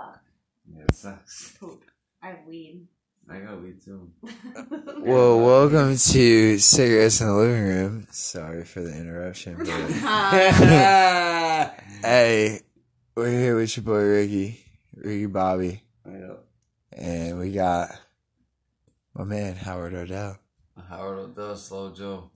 Fuck. 0.00 0.20
Yeah, 0.74 0.84
it 0.88 0.94
sucks. 0.94 1.56
Poop. 1.60 1.84
I 2.22 2.28
have 2.28 2.46
weed. 2.46 2.86
I 3.28 3.38
got 3.40 3.60
weed 3.62 3.82
too. 3.84 4.10
Well, 5.00 5.40
welcome 5.40 5.96
to 5.96 6.58
Cigarettes 6.58 7.20
in 7.20 7.26
the 7.26 7.34
Living 7.34 7.62
Room. 7.62 8.06
Sorry 8.10 8.64
for 8.64 8.80
the 8.80 8.96
interruption, 8.96 9.56
but 9.58 9.66
hey, 12.02 12.60
we're 13.14 13.30
here 13.30 13.56
with 13.56 13.76
your 13.76 13.84
boy 13.84 14.02
Ricky, 14.02 14.64
Ricky 14.94 15.26
Bobby, 15.26 15.82
Yeah. 16.06 16.34
and 16.92 17.38
we 17.38 17.52
got 17.52 17.90
my 19.14 19.24
man 19.24 19.54
Howard 19.56 19.94
Odell. 19.94 20.38
Howard 20.88 21.18
Odell, 21.18 21.56
Slow 21.56 21.92
Joe. 21.92 22.30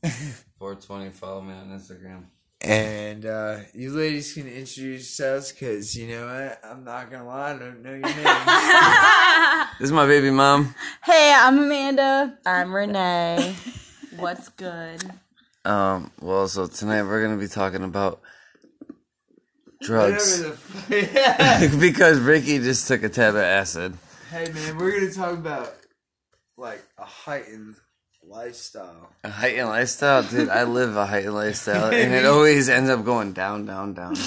420, 0.59 1.11
follow 1.11 1.41
me 1.43 1.55
on 1.55 1.69
Instagram. 1.71 2.25
And 2.65 3.27
uh, 3.27 3.59
you 3.75 3.91
ladies 3.91 4.33
can 4.33 4.47
introduce 4.47 5.21
yourselves 5.21 5.53
because 5.53 5.95
you 5.95 6.09
know 6.09 6.25
what? 6.25 6.61
I'm 6.65 6.83
not 6.83 7.11
gonna 7.11 7.27
lie, 7.27 7.51
I 7.51 7.59
don't 7.59 7.83
know 7.83 7.91
your 7.91 8.01
names. 8.01 8.25
This 9.79 9.89
is 9.89 9.93
my 9.93 10.07
baby 10.07 10.31
mom. 10.31 10.75
hey, 11.03 11.35
I'm 11.37 11.59
Amanda. 11.59 12.39
I'm 12.47 12.75
Renee. 12.75 13.55
What's 14.17 14.49
good? 14.49 15.03
Um, 15.67 16.11
well, 16.23 16.49
so 16.49 16.67
tonight 16.67 17.03
we're 17.03 17.23
gonna 17.23 17.39
be 17.39 17.49
talking 17.49 17.85
about 17.85 18.23
drugs. 19.83 20.39
Whatever 20.39 20.57
the 20.89 21.07
fuck. 21.69 21.81
because 21.81 22.19
Ricky 22.19 22.61
just 22.61 22.89
took 22.89 23.03
a 23.03 23.11
tab 23.11 23.35
of 23.35 23.43
acid. 23.43 23.99
hey 24.31 24.51
man, 24.53 24.79
we're 24.79 24.99
gonna 25.01 25.13
talk 25.13 25.35
about 25.35 25.75
like 26.57 26.83
a 26.97 27.05
heightened 27.05 27.75
lifestyle. 28.29 29.11
A 29.23 29.31
heightened 29.31 29.69
lifestyle, 29.69 30.23
dude. 30.23 30.49
I 30.49 30.65
live 30.65 30.97
a 30.97 31.07
heightened 31.07 31.35
lifestyle, 31.35 31.93
and 31.93 32.13
it 32.15 32.25
always 32.33 32.69
ends 32.69 32.91
up 32.91 33.05
going 33.05 33.33
down, 33.33 33.67
down, 33.67 33.95
down. 33.95 34.15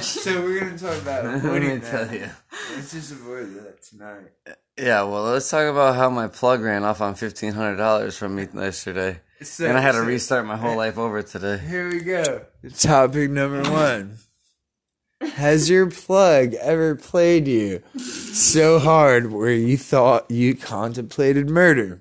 So 0.00 0.40
we're 0.42 0.60
gonna 0.60 0.78
talk 0.78 1.00
about 1.02 1.24
Let 1.26 1.34
avoiding 1.36 1.68
me 1.68 1.76
that. 1.76 1.90
tell 2.08 2.14
you. 2.16 2.30
Let's 2.74 2.92
just 2.92 3.12
avoid 3.12 3.54
that 3.56 3.82
tonight. 3.82 4.30
Yeah, 4.78 5.02
well, 5.02 5.24
let's 5.24 5.48
talk 5.50 5.70
about 5.70 5.96
how 5.96 6.08
my 6.08 6.28
plug 6.28 6.62
ran 6.62 6.82
off 6.82 7.00
on 7.02 7.14
fifteen 7.14 7.52
hundred 7.52 7.76
dollars 7.76 8.16
from 8.16 8.34
me 8.36 8.48
yesterday, 8.54 9.20
So, 9.42 9.66
and 9.66 9.76
I 9.76 9.80
had 9.82 9.92
to 9.92 9.98
so 9.98 10.04
restart 10.06 10.46
my 10.46 10.56
whole 10.56 10.76
life 10.76 10.96
over 10.96 11.22
today. 11.22 11.58
Here 11.58 11.88
we 11.90 12.00
go. 12.00 12.46
Topic 12.78 13.30
number 13.30 13.62
one. 13.70 14.16
Has 15.20 15.68
your 15.70 15.90
plug 15.90 16.54
ever 16.54 16.94
played 16.96 17.46
you 17.46 17.82
so 17.98 18.78
hard 18.78 19.30
where 19.30 19.52
you 19.52 19.76
thought 19.76 20.30
you 20.30 20.56
contemplated 20.56 21.48
murder? 21.50 22.00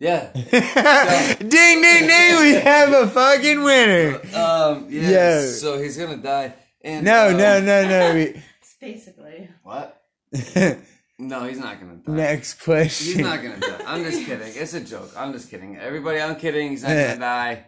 Yeah. 0.00 0.30
ding, 0.32 1.82
ding, 1.82 2.06
ding! 2.06 2.40
We 2.40 2.52
have 2.54 2.92
a 2.92 3.08
fucking 3.08 3.62
winner. 3.62 4.20
Um. 4.34 4.86
Yeah. 4.88 5.10
Yeah. 5.10 5.46
So 5.46 5.78
he's 5.80 5.96
gonna 5.96 6.16
die. 6.18 6.54
And 6.82 7.04
No, 7.04 7.28
um, 7.30 7.36
no, 7.36 7.60
no, 7.60 7.88
no. 7.88 8.14
we- 8.14 8.42
Basically. 8.80 9.48
What? 9.62 10.00
No, 11.20 11.42
he's 11.42 11.58
not 11.58 11.80
gonna 11.80 11.96
die. 11.96 12.12
Next 12.12 12.62
question. 12.62 13.06
He's 13.16 13.18
not 13.18 13.42
gonna 13.42 13.58
die. 13.58 13.80
I'm 13.88 14.04
just 14.04 14.24
kidding. 14.24 14.52
It's 14.54 14.72
a 14.74 14.80
joke. 14.80 15.10
I'm 15.16 15.32
just 15.32 15.50
kidding. 15.50 15.76
Everybody, 15.76 16.20
I'm 16.20 16.36
kidding. 16.36 16.70
He's 16.70 16.84
not 16.84 16.90
gonna 16.90 17.18
die. 17.18 17.66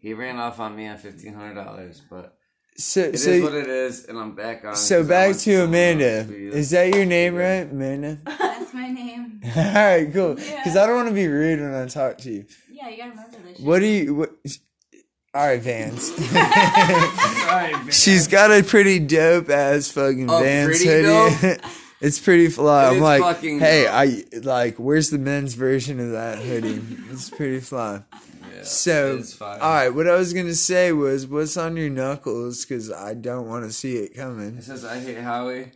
He 0.00 0.14
ran 0.14 0.36
off 0.40 0.58
on 0.58 0.74
me 0.74 0.88
on 0.88 0.98
fifteen 0.98 1.32
hundred 1.34 1.54
dollars, 1.54 2.02
but 2.10 2.36
So, 2.80 3.00
it 3.00 3.14
is 3.16 3.42
what 3.42 3.54
it 3.54 3.66
is, 3.66 4.04
and 4.04 4.16
I'm 4.16 4.36
back 4.36 4.64
on. 4.64 4.76
So 4.76 5.02
back 5.02 5.36
to 5.38 5.64
Amanda. 5.64 6.32
Is 6.32 6.70
that 6.70 6.94
your 6.94 7.04
name, 7.04 7.34
right, 7.34 7.68
Amanda? 7.68 8.18
That's 8.24 8.72
my 8.72 8.88
name. 8.88 9.40
All 9.56 9.62
right, 9.74 10.08
cool. 10.12 10.38
Yeah. 10.38 10.56
Because 10.60 10.76
I 10.76 10.86
don't 10.86 10.94
want 10.94 11.08
to 11.08 11.14
be 11.14 11.26
rude 11.26 11.60
when 11.60 11.74
I 11.74 11.86
talk 11.88 12.18
to 12.18 12.30
you. 12.30 12.44
Yeah, 12.70 12.88
you 12.88 12.96
gotta 12.98 13.10
remember 13.10 13.38
this. 13.44 13.56
Shit. 13.56 13.66
What 13.66 13.80
do 13.80 13.86
you? 13.86 14.14
What, 14.14 14.30
all 15.34 15.46
right, 15.46 15.60
Vans. 15.60 16.10
Alright, 16.10 17.72
man. 17.72 17.90
She's 17.90 18.28
got 18.28 18.50
a 18.50 18.62
pretty 18.62 18.98
dope 18.98 19.50
ass 19.50 19.90
fucking 19.90 20.30
Oh, 20.30 20.40
Vans 20.42 20.68
pretty 20.68 20.86
hoodie. 20.86 21.60
it's 22.00 22.18
pretty 22.18 22.48
fly. 22.48 22.86
It 22.86 22.96
I'm 22.96 23.00
like, 23.00 23.20
fucking 23.22 23.58
hey, 23.60 23.84
dope. 23.84 23.92
I 23.92 24.24
like. 24.38 24.76
Where's 24.78 25.10
the 25.10 25.18
men's 25.18 25.54
version 25.54 26.00
of 26.00 26.12
that 26.12 26.38
hoodie? 26.38 26.80
It's 27.10 27.28
pretty 27.28 27.60
fly. 27.60 28.02
Yeah, 28.58 28.64
So, 28.64 29.22
all 29.40 29.58
right. 29.58 29.88
What 29.88 30.08
I 30.08 30.14
was 30.16 30.32
gonna 30.32 30.54
say 30.54 30.92
was, 30.92 31.26
what's 31.26 31.56
on 31.56 31.76
your 31.76 31.90
knuckles? 31.90 32.64
Because 32.64 32.90
I 32.92 33.14
don't 33.14 33.46
want 33.46 33.64
to 33.64 33.72
see 33.72 33.96
it 33.96 34.14
coming. 34.14 34.58
It 34.58 34.64
says 34.64 34.84
I 34.84 35.00
hate 35.00 35.18
Howie 35.18 35.72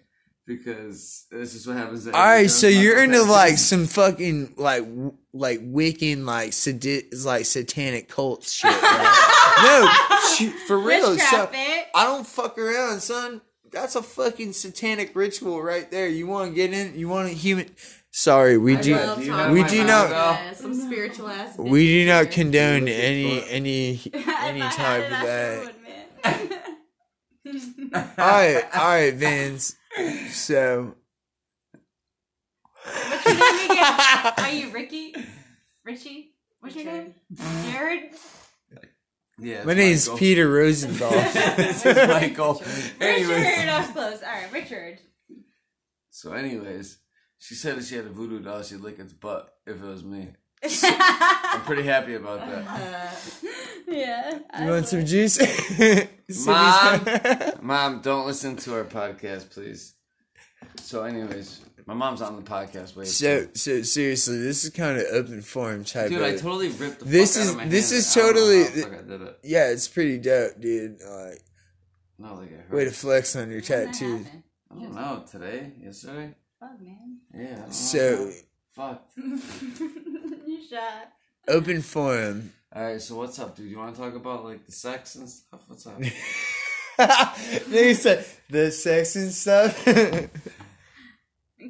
because 0.47 1.27
this 1.31 1.55
is 1.55 1.67
what 1.67 1.77
happens. 1.77 2.07
All 2.07 2.13
right, 2.13 2.51
so 2.51 2.67
you're 2.67 3.03
into 3.03 3.23
like 3.23 3.59
some 3.59 3.87
fucking 3.87 4.55
like 4.57 4.85
w- 4.85 5.15
like 5.33 5.61
Wiccan 5.61 6.25
like 6.25 6.53
sadi- 6.53 7.09
like 7.25 7.45
satanic 7.45 8.09
cult 8.09 8.45
shit. 8.45 8.71
Right? 8.71 10.23
no, 10.23 10.37
shoot, 10.37 10.55
for 10.67 10.79
real. 10.79 11.17
So. 11.19 11.49
I 11.95 12.05
don't 12.05 12.27
fuck 12.27 12.59
around, 12.59 13.01
son. 13.01 13.41
That's 13.71 13.97
a 13.97 14.03
fucking 14.03 14.53
satanic 14.53 15.13
ritual 15.15 15.63
right 15.63 15.91
there. 15.91 16.07
You 16.09 16.27
want 16.27 16.51
to 16.51 16.55
get 16.55 16.73
in? 16.73 16.99
You 16.99 17.09
want 17.09 17.29
to 17.29 17.35
human? 17.35 17.71
Sorry, 18.15 18.59
we 18.59 18.77
do. 18.77 18.95
love 18.95 19.19
do 19.19 19.25
you 19.25 19.31
talking 19.33 19.53
We 19.55 19.65
do 19.65 19.85
not- 19.85 20.11
though? 20.11 20.53
Some 20.55 20.75
spiritual 20.75 21.29
ass. 21.29 21.57
We 21.57 21.87
do 21.87 22.07
not 22.07 22.31
condone 22.31 22.87
any 22.87 23.43
any 23.49 24.01
any 24.15 24.61
type 24.61 25.05
of 25.05 25.11
that. 25.11 25.55
sure 25.55 25.65
would, 25.65 25.83
man. 25.83 26.59
All 27.95 28.03
right, 28.19 28.65
all 28.75 28.89
right, 28.89 29.13
Vince. 29.15 29.75
So 30.31 30.95
What's 32.85 33.27
your 33.27 33.35
name 33.35 33.71
again? 33.71 34.33
Are 34.39 34.51
you 34.51 34.71
Ricky? 34.71 35.15
Richie? 35.85 36.35
What's 36.61 36.77
your 36.77 36.85
name? 36.85 37.15
Jared? 37.71 38.11
Yeah, 39.39 39.65
my 39.65 39.75
name's 39.75 40.07
Michael. 40.07 40.19
Peter 40.19 40.49
Rosenthal. 40.51 41.11
this 41.57 41.85
is 41.85 41.97
Michael. 42.09 42.63
Anyways, 43.01 43.29
Richard, 43.29 43.69
I 43.69 43.79
was 43.81 43.91
close. 43.91 44.23
All 44.23 44.29
right, 44.33 44.53
Richard. 44.53 45.01
so 46.11 46.33
anyways, 46.33 46.99
she 47.43 47.55
said 47.57 47.77
that 47.77 47.85
she 47.85 47.97
had 47.97 48.05
a 48.07 48.11
voodoo 48.11 48.41
doll. 48.41 48.63
She'd 48.63 48.81
lick 48.81 48.99
its 49.01 49.13
butt 49.13 49.53
if 49.67 49.77
it 49.83 49.85
was 49.85 50.05
me. 50.05 50.29
I'm 50.85 51.63
pretty 51.63 51.83
happy 51.83 52.15
about 52.15 52.41
that. 52.41 53.17
Yeah. 53.85 54.39
You 54.63 54.71
want 54.71 54.87
some 54.89 55.05
juice? 55.05 55.37
Mom. 56.47 57.01
Mom, 57.61 58.01
don't 58.01 58.27
listen 58.27 58.57
to 58.57 58.75
our 58.75 58.85
podcast, 58.85 59.51
please. 59.51 59.95
So, 60.81 61.03
anyways, 61.03 61.61
my 61.85 61.93
mom's 61.93 62.23
on 62.23 62.37
the 62.37 62.43
podcast. 62.43 62.97
Wait, 62.97 63.09
So, 63.09 63.49
so 63.55 63.83
seriously, 63.83 64.39
this 64.39 64.65
is 64.65 64.71
kind 64.71 64.97
of 64.99 65.05
open 65.13 65.43
forum 65.43 65.85
type. 65.85 66.09
dude, 66.09 66.23
of, 66.23 66.25
I 66.27 66.37
totally 66.37 66.69
ripped 66.69 67.01
the. 67.01 67.05
This 67.07 67.35
fuck 67.37 67.43
is- 67.43 67.49
out 67.49 67.53
of 67.53 67.57
my 67.59 67.69
this 67.69 67.91
hand. 67.91 67.99
is 67.99 68.17
I 68.17 68.21
don't 68.21 68.29
totally- 68.35 68.65
how 68.65 68.71
the 68.71 68.83
fuck 68.83 68.93
I 68.93 69.03
did 69.09 69.23
it. 69.23 69.39
yeah, 69.45 69.69
it's 69.71 69.89
pretty 69.89 70.19
dope, 70.19 70.61
dude. 70.61 70.93
Like, 71.01 71.43
No, 72.19 72.35
like 72.37 72.51
it 72.53 72.61
hurt. 72.69 72.73
way 72.77 72.85
to 72.85 72.91
flex 72.93 73.37
on 73.37 73.51
your 73.51 73.61
When 73.61 73.69
that 73.69 73.85
tattoos. 73.93 74.27
I 74.71 74.75
don't 74.75 74.95
know. 74.95 75.25
Today, 75.31 75.73
yesterday. 75.83 76.35
Fuck, 76.61 76.81
man. 76.81 77.19
Yeah. 77.35 77.43
I 77.43 77.47
don't 77.47 77.61
know. 77.67 77.71
So, 77.71 78.31
Fuck. 78.75 79.03
you 79.17 80.59
shot. 80.69 81.13
open 81.49 81.83
forum. 81.83 82.53
All 82.75 82.83
right. 82.83 83.01
So 83.01 83.17
what's 83.17 83.39
up, 83.39 83.57
dude? 83.57 83.71
You 83.71 83.79
want 83.79 83.95
to 83.95 84.01
talk 84.01 84.15
about 84.15 84.45
like 84.45 84.65
the 84.67 84.73
sex 84.73 85.15
and 85.17 85.29
stuff? 85.29 85.61
What's 85.67 85.87
up? 85.87 85.99
they 87.69 87.95
said 87.95 88.25
the 88.49 88.71
sex 88.71 89.17
and 89.17 89.31
stuff. 89.33 89.85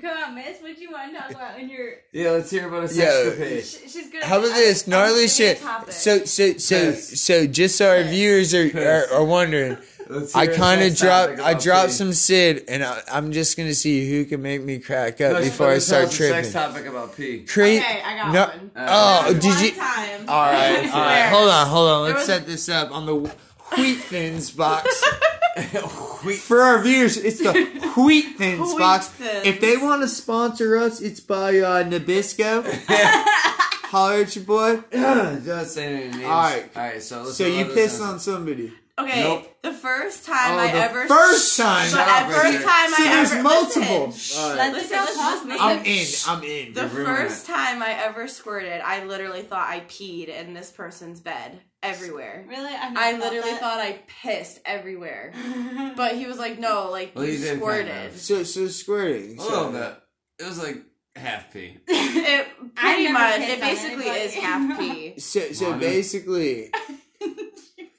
Come 0.00 0.16
on, 0.16 0.34
miss. 0.34 0.60
What 0.62 0.78
you 0.78 0.90
want 0.90 1.12
to 1.14 1.18
talk 1.20 1.30
about 1.32 1.60
in 1.60 1.68
your. 1.68 1.90
yeah, 2.12 2.30
let's 2.30 2.50
hear 2.50 2.66
about 2.66 2.84
a 2.84 2.88
sex 2.88 3.36
page. 3.36 3.64
Sh- 3.66 3.92
She's 3.92 4.10
good. 4.10 4.22
How 4.22 4.38
about 4.38 4.54
this 4.54 4.86
gnarly 4.86 5.28
shit? 5.28 5.58
So, 5.90 6.24
so, 6.24 6.54
so, 6.56 6.74
Yes. 6.76 7.20
so, 7.20 7.46
just 7.46 7.76
so 7.76 7.90
our 7.90 7.98
Yes. 7.98 8.10
viewers 8.10 8.54
are, 8.54 8.80
are, 8.80 9.12
are 9.18 9.24
wondering, 9.24 9.72
Let's 9.72 10.01
I 10.34 10.46
kind 10.46 10.80
of 10.82 10.88
sex 10.88 11.00
dropped, 11.00 11.40
I 11.40 11.50
about 11.52 11.62
dropped 11.62 11.90
some 11.92 12.12
Sid, 12.12 12.64
and 12.68 12.84
I, 12.84 13.00
I'm 13.12 13.32
just 13.32 13.56
gonna 13.56 13.74
see 13.74 14.08
who 14.10 14.24
can 14.24 14.42
make 14.42 14.62
me 14.62 14.78
crack 14.78 15.20
up 15.20 15.32
No, 15.34 15.40
before 15.40 15.70
I 15.70 15.78
start 15.78 16.02
tell 16.02 16.08
us 16.10 16.16
tripping. 16.16 16.44
Sex 16.44 16.52
topic 16.52 16.86
about 16.86 17.16
pee. 17.16 17.44
Cre- 17.44 17.62
Okay, 17.62 18.02
I 18.04 18.16
got 18.16 18.32
no, 18.32 18.40
one. 18.46 18.70
Oh, 18.76 19.22
There 19.24 19.34
was 19.34 19.42
did 19.42 19.54
one 19.54 19.64
you? 19.64 19.70
Time. 19.72 20.28
All 20.28 20.52
right, 20.52 20.90
all 20.94 21.00
right. 21.00 21.28
Hold 21.28 21.50
on, 21.50 21.66
hold 21.66 21.88
on. 21.90 22.02
Let's 22.04 22.16
was- 22.18 22.26
set 22.26 22.46
this 22.46 22.68
up 22.68 22.90
on 22.92 23.06
the 23.06 23.14
Wheat 23.76 23.98
Thins 23.98 24.50
box. 24.50 25.02
For 26.46 26.60
our 26.62 26.82
viewers, 26.82 27.16
it's 27.16 27.38
the 27.40 27.52
Wheat 27.96 28.36
Thins 28.38 28.60
Wheat 28.72 28.78
box. 28.78 29.08
Thins. 29.08 29.46
If 29.46 29.60
they 29.60 29.76
want 29.76 30.02
to 30.02 30.08
sponsor 30.08 30.76
us, 30.76 31.00
it's 31.00 31.20
by 31.20 31.58
uh, 31.58 31.84
Nabisco. 31.84 32.64
Holler 33.90 34.22
at 34.22 34.34
your 34.36 34.44
boy. 34.46 34.76
Don't 34.90 35.66
say 35.66 35.94
any 36.04 36.10
names. 36.10 36.24
All 36.24 36.30
right. 36.30 36.70
All 36.74 36.82
right. 36.82 37.02
So 37.02 37.22
let's 37.24 37.36
So 37.36 37.46
you 37.46 37.56
let 37.58 37.68
us 37.68 37.74
pissed 37.74 38.00
on 38.00 38.18
somebody. 38.20 38.72
Okay, 39.00 39.22
Nope. 39.22 39.56
the 39.62 39.72
first 39.72 40.26
time 40.26 40.52
Oh, 40.54 40.58
I 40.58 40.66
the 40.70 40.78
ever. 40.78 41.06
first 41.08 41.56
time. 41.56 41.90
But 41.90 41.96
Shut 41.96 42.06
the 42.06 42.12
up, 42.12 42.30
first 42.30 42.44
Richard. 42.44 42.62
time 42.62 42.90
See, 42.90 43.02
I 43.08 43.14
there's 43.16 43.32
ever. 43.32 43.42
multiple. 43.42 44.06
Listen, 44.08 44.42
All 44.42 44.56
right. 44.56 44.72
listen, 44.72 44.98
listen, 44.98 45.24
listen, 45.24 45.48
listen. 45.48 45.66
I'm 45.66 45.84
in. 45.86 46.06
I'm 46.28 46.42
in. 46.44 46.72
The 46.74 46.80
You're 46.82 47.06
first 47.06 47.46
time 47.46 47.82
I 47.82 47.92
ever 48.04 48.28
squirted, 48.28 48.82
I 48.82 49.04
literally 49.04 49.42
thought 49.42 49.66
I 49.66 49.80
peed 49.80 50.28
in 50.28 50.52
this 50.52 50.70
person's 50.70 51.20
bed 51.20 51.58
everywhere. 51.82 52.44
Really? 52.46 52.66
I've 52.70 52.94
I 52.96 53.12
thought 53.12 53.20
literally 53.32 53.50
that. 53.52 53.60
thought 53.60 53.78
I 53.80 53.98
pissed 54.22 54.60
everywhere. 54.66 55.32
But 55.96 56.16
he 56.16 56.26
was 56.26 56.38
like, 56.38 56.58
no, 56.58 56.90
like, 56.90 57.12
Well, 57.14 57.24
you 57.24 57.32
you 57.32 57.56
squirted. 57.56 58.18
So, 58.18 58.42
so 58.44 58.66
squirting. 58.68 59.38
A 59.38 59.42
little 59.42 59.72
bit. 59.72 59.96
It 60.38 60.44
was 60.44 60.62
like 60.62 60.76
half 61.16 61.50
pee. 61.52 61.78
it 61.88 62.46
pretty 62.74 63.10
much, 63.10 63.40
it 63.40 63.58
basically 63.60 64.04
is 64.08 64.34
half 64.34 64.78
pee. 64.78 65.18
So, 65.18 65.52
so 65.52 65.78
basically, 65.78 66.70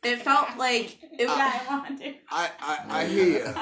It 0.04 0.22
felt 0.22 0.58
like, 0.58 0.98
it, 1.04 1.28
yeah, 1.28 1.62
I 1.68 1.68
wanted. 1.68 2.16
I, 2.30 2.50
I, 2.60 2.80
I 2.90 3.06
hear 3.06 3.26
you. 3.26 3.54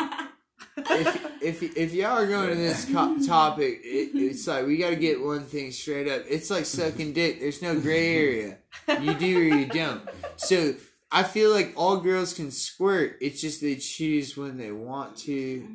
if 0.78 1.42
if 1.42 1.78
if 1.78 1.94
y'all 1.94 2.18
are 2.18 2.28
going 2.28 2.50
to 2.50 2.56
this 2.56 2.86
co- 2.86 3.18
topic, 3.26 3.82
it, 3.84 4.12
it's 4.16 4.48
like 4.48 4.66
we 4.66 4.78
got 4.78 4.92
to 4.92 4.96
get 4.96 5.22
one 5.22 5.44
thing 5.44 5.72
straight 5.72 6.08
up. 6.08 6.24
It's 6.30 6.50
like 6.50 6.66
sucking 6.66 7.14
dick. 7.14 7.40
There's 7.40 7.62
no 7.62 7.80
gray 7.80 8.16
area. 8.16 8.58
You 9.02 9.14
do 9.14 9.38
or 9.40 9.44
you 9.44 9.66
don't. 9.66 10.08
So 10.38 10.74
I 11.12 11.24
feel 11.24 11.52
like 11.52 11.74
all 11.76 11.98
girls 11.98 12.34
can 12.34 12.52
squirt. 12.52 13.18
It's 13.22 13.42
just 13.42 13.62
they 13.62 13.76
choose 13.76 14.38
when 14.38 14.58
they 14.58 14.72
want 14.72 15.18
to, 15.18 15.68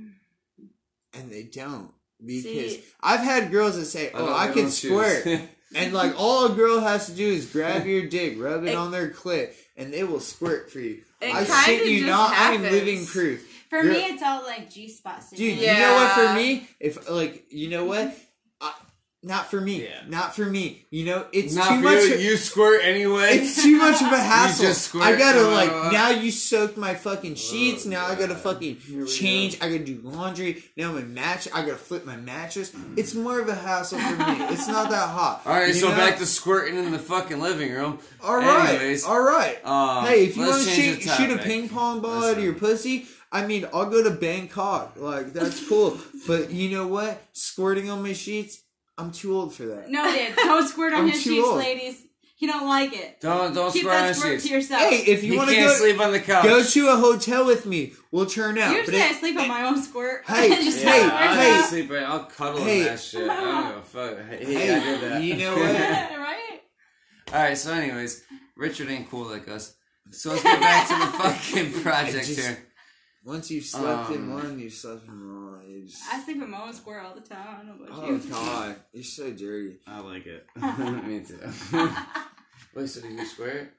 and 1.13 1.31
they 1.31 1.43
don't. 1.43 1.93
Because 2.25 2.45
See- 2.45 2.85
I've 3.03 3.21
had 3.21 3.51
girls 3.51 3.77
that 3.77 3.85
say, 3.85 4.11
"Oh, 4.15 4.27
know 4.27 4.33
I 4.33 4.49
can 4.49 4.71
squirt," 4.71 5.25
choose. 5.25 5.41
and 5.77 5.93
like 5.93 6.15
all 6.19 6.47
a 6.47 6.55
girl 6.55 6.81
has 6.81 7.07
to 7.07 7.13
do 7.13 7.27
is 7.27 7.47
grab 7.47 7.87
your 7.87 8.07
dick, 8.07 8.35
rub 8.39 8.65
it 8.65 8.71
It- 8.71 8.75
on 8.77 8.91
their 8.91 9.11
clit, 9.11 9.53
and 9.77 9.93
they 9.93 10.05
will 10.05 10.21
squirt 10.21 10.71
for 10.73 10.81
you. 10.81 11.03
It 11.21 11.35
I 11.35 11.45
shit 11.45 11.87
you 11.87 12.01
just 12.01 12.11
not. 12.11 12.33
I 12.33 12.53
am 12.53 12.63
living 12.63 13.07
proof. 13.07 13.47
For 13.71 13.83
Girl- 13.83 13.93
me, 13.95 14.05
it's 14.07 14.23
all 14.23 14.43
like 14.43 14.71
G 14.71 14.89
spot 14.89 15.21
Dude, 15.31 15.39
stimulation. 15.59 15.75
you 15.75 15.81
know 15.81 15.95
what? 15.95 16.13
For 16.13 16.35
me, 16.35 16.69
if 16.81 17.11
like 17.11 17.47
you 17.51 17.69
know 17.71 17.85
what, 17.85 18.15
I, 18.61 18.73
not 19.27 19.51
for 19.51 19.61
me. 19.61 19.83
Yeah. 19.83 20.03
Not 20.07 20.37
for 20.37 20.45
me. 20.47 20.87
You 20.91 21.05
know, 21.07 21.27
it's 21.33 21.53
Not 21.55 21.69
too 21.69 21.77
for 21.79 21.83
much. 21.83 22.05
you. 22.05 22.17
You 22.17 22.37
squirt 22.37 22.81
anyway. 22.85 23.31
it's 23.39 23.61
too 23.61 23.77
much 23.77 24.01
of 24.01 24.13
a 24.13 24.17
hassle. 24.33 24.67
just 24.67 24.83
squirt 24.87 25.03
I 25.03 25.17
gotta 25.19 25.41
no 25.43 25.51
like 25.51 25.69
uh, 25.71 25.91
now 25.91 26.11
you 26.11 26.31
soaked 26.31 26.77
my 26.77 26.95
fucking 26.95 27.33
uh, 27.33 27.37
sheets. 27.37 27.85
Oh, 27.87 27.91
now 27.91 28.07
I 28.07 28.15
gotta 28.15 28.37
fucking 28.37 28.79
change. 29.09 29.57
I 29.61 29.67
gotta 29.69 29.85
do 29.85 30.01
laundry. 30.05 30.63
Now 30.77 30.93
my 30.93 31.03
match. 31.03 31.49
I 31.53 31.63
gotta 31.63 31.75
flip 31.77 32.07
my 32.07 32.17
mattress. 32.17 32.71
Mm. 32.71 32.97
It's 32.99 33.15
more 33.15 33.41
of 33.41 33.49
a 33.49 33.55
hassle 33.57 33.99
for 33.99 34.17
me. 34.17 34.45
It's 34.55 34.69
not 34.69 34.91
that 34.91 35.09
hot. 35.09 35.43
All 35.47 35.53
right, 35.55 35.69
You 35.69 35.75
so 35.75 35.89
know? 35.91 35.97
back 35.97 36.19
to 36.19 36.27
squirting 36.27 36.77
in 36.79 36.93
the 36.93 36.99
fucking 37.01 37.41
living 37.41 37.73
room. 37.73 37.99
All 38.23 38.37
right, 38.37 38.77
Anyways, 38.77 39.05
all 39.05 39.21
right. 39.21 39.59
um, 39.67 40.07
hey, 40.07 40.25
if 40.27 40.37
you 40.37 40.47
want 40.47 40.63
to 40.63 40.71
shoot, 40.71 41.03
shoot 41.03 41.31
a 41.31 41.39
ping 41.39 41.69
pong 41.69 42.01
ball 42.01 42.25
out 42.25 42.39
of 42.39 42.45
your 42.45 42.55
pussy, 42.55 43.07
I 43.33 43.45
mean, 43.47 43.67
I'll 43.75 43.91
go 43.91 44.03
to 44.05 44.11
Bangkok. 44.11 44.95
Like 44.97 45.33
that's 45.33 45.69
cool. 45.69 45.99
but 46.29 46.51
you 46.53 46.71
know 46.71 46.87
what? 46.87 47.21
Squirting 47.33 47.91
on 47.91 48.03
my 48.03 48.13
sheets, 48.13 48.63
I'm 48.99 49.13
too 49.13 49.37
old 49.37 49.55
for 49.55 49.65
that. 49.67 49.91
No, 49.91 50.11
dude, 50.11 50.35
don't 50.37 50.67
squirt 50.67 50.93
on 50.95 51.01
I'm 51.03 51.09
his 51.11 51.23
too 51.23 51.31
sheets, 51.35 51.47
old. 51.47 51.59
ladies. 51.59 52.03
He 52.39 52.47
don't 52.47 52.67
like 52.69 52.93
it. 52.95 53.19
Don't 53.21 53.55
don't 53.55 53.73
Keep 53.73 53.83
squirt 53.85 53.95
on 53.97 54.07
that 54.09 54.17
squirt 54.17 54.33
sheets. 54.35 54.45
to 54.45 54.51
yourself. 54.51 54.83
Hey, 54.83 55.11
if 55.11 55.25
you 55.25 55.33
He 55.33 55.39
want 55.39 55.49
to 55.49 55.55
can't 55.57 55.69
go, 55.71 55.75
sleep 55.77 56.01
on 56.01 56.13
the 56.13 56.21
couch. 56.21 56.45
go 56.45 56.63
to 56.63 56.89
a 56.89 56.97
hotel 56.97 57.47
with 57.47 57.65
me. 57.65 57.93
We'll 58.11 58.27
turn 58.27 58.59
out. 58.59 58.77
Usually 58.77 58.99
But 58.99 59.07
I 59.07 59.11
it- 59.11 59.17
sleep 59.21 59.39
on 59.39 59.49
my 59.49 59.63
own 59.67 59.83
squirt. 59.83 60.23
Hey, 60.29 60.49
Just 60.63 60.85
yeah, 60.85 60.91
hey, 60.93 61.03
I'll 61.11 61.35
hey. 61.35 61.53
out. 61.61 61.65
sleep. 61.71 61.91
I'll 61.93 62.25
cuddle 62.25 62.63
Hey. 62.63 62.81
in 62.81 62.85
that 62.87 63.01
shit. 63.01 63.29
I 63.31 63.41
don't 63.41 63.69
give 63.69 63.77
a 63.79 63.83
fuck. 63.83 64.19
Hey, 64.29 64.45
Hey, 64.45 64.75
I 64.75 64.81
did 64.81 65.01
that. 65.01 65.23
you 65.23 65.37
know 65.37 65.51
what? 65.57 65.61
right? 66.19 66.61
All 67.33 67.41
right. 67.43 67.57
So, 67.57 67.73
anyways, 67.73 68.23
Richard 68.55 68.91
ain't 68.91 69.11
cool 69.11 69.25
like 69.25 69.49
us. 69.49 69.75
So 70.11 70.31
let's 70.33 70.43
get 70.43 70.61
back 70.61 70.89
to 70.89 70.95
the 70.95 71.07
fucking 71.23 71.83
project 71.83 72.27
just- 72.27 72.39
here. 72.39 72.59
Once 73.27 73.51
you've 73.51 73.65
slept 73.65 74.11
in 74.11 74.23
Um, 74.23 74.35
one, 74.35 74.59
you've 74.59 74.73
slept 74.73 75.05
in 75.09 75.11
all. 75.37 75.61
You 75.69 75.85
just, 75.87 76.01
I 76.13 76.21
sleep 76.23 76.41
in 76.41 76.49
my 76.49 76.63
own 76.63 76.73
squirt 76.73 77.05
all 77.05 77.15
the 77.15 77.21
time. 77.23 77.45
I 77.49 77.57
don't 77.67 77.81
know 77.81 77.87
about 77.87 78.05
oh 78.05 78.13
you. 78.13 78.19
god, 78.31 78.77
you're 78.93 79.03
so 79.03 79.31
dirty. 79.33 79.79
I 79.85 79.99
like 80.01 80.27
it. 80.27 80.47
Me 81.07 81.21
too. 81.25 81.41
Wait, 82.75 82.89
so 82.89 83.01
did 83.01 83.13
you 83.19 83.27
swear? 83.27 83.71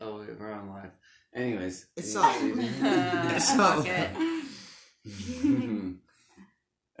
Oh 0.00 0.18
wait, 0.20 0.38
we're 0.38 0.52
on 0.52 0.68
live. 0.70 0.90
Anyways, 1.34 1.86
It's 1.96 2.14
you- 2.14 2.20
not- 2.20 2.36
Uh, 2.36 3.34
It's 3.34 3.54
not- 3.56 3.76
fuck 3.78 3.86
it. 3.88 4.10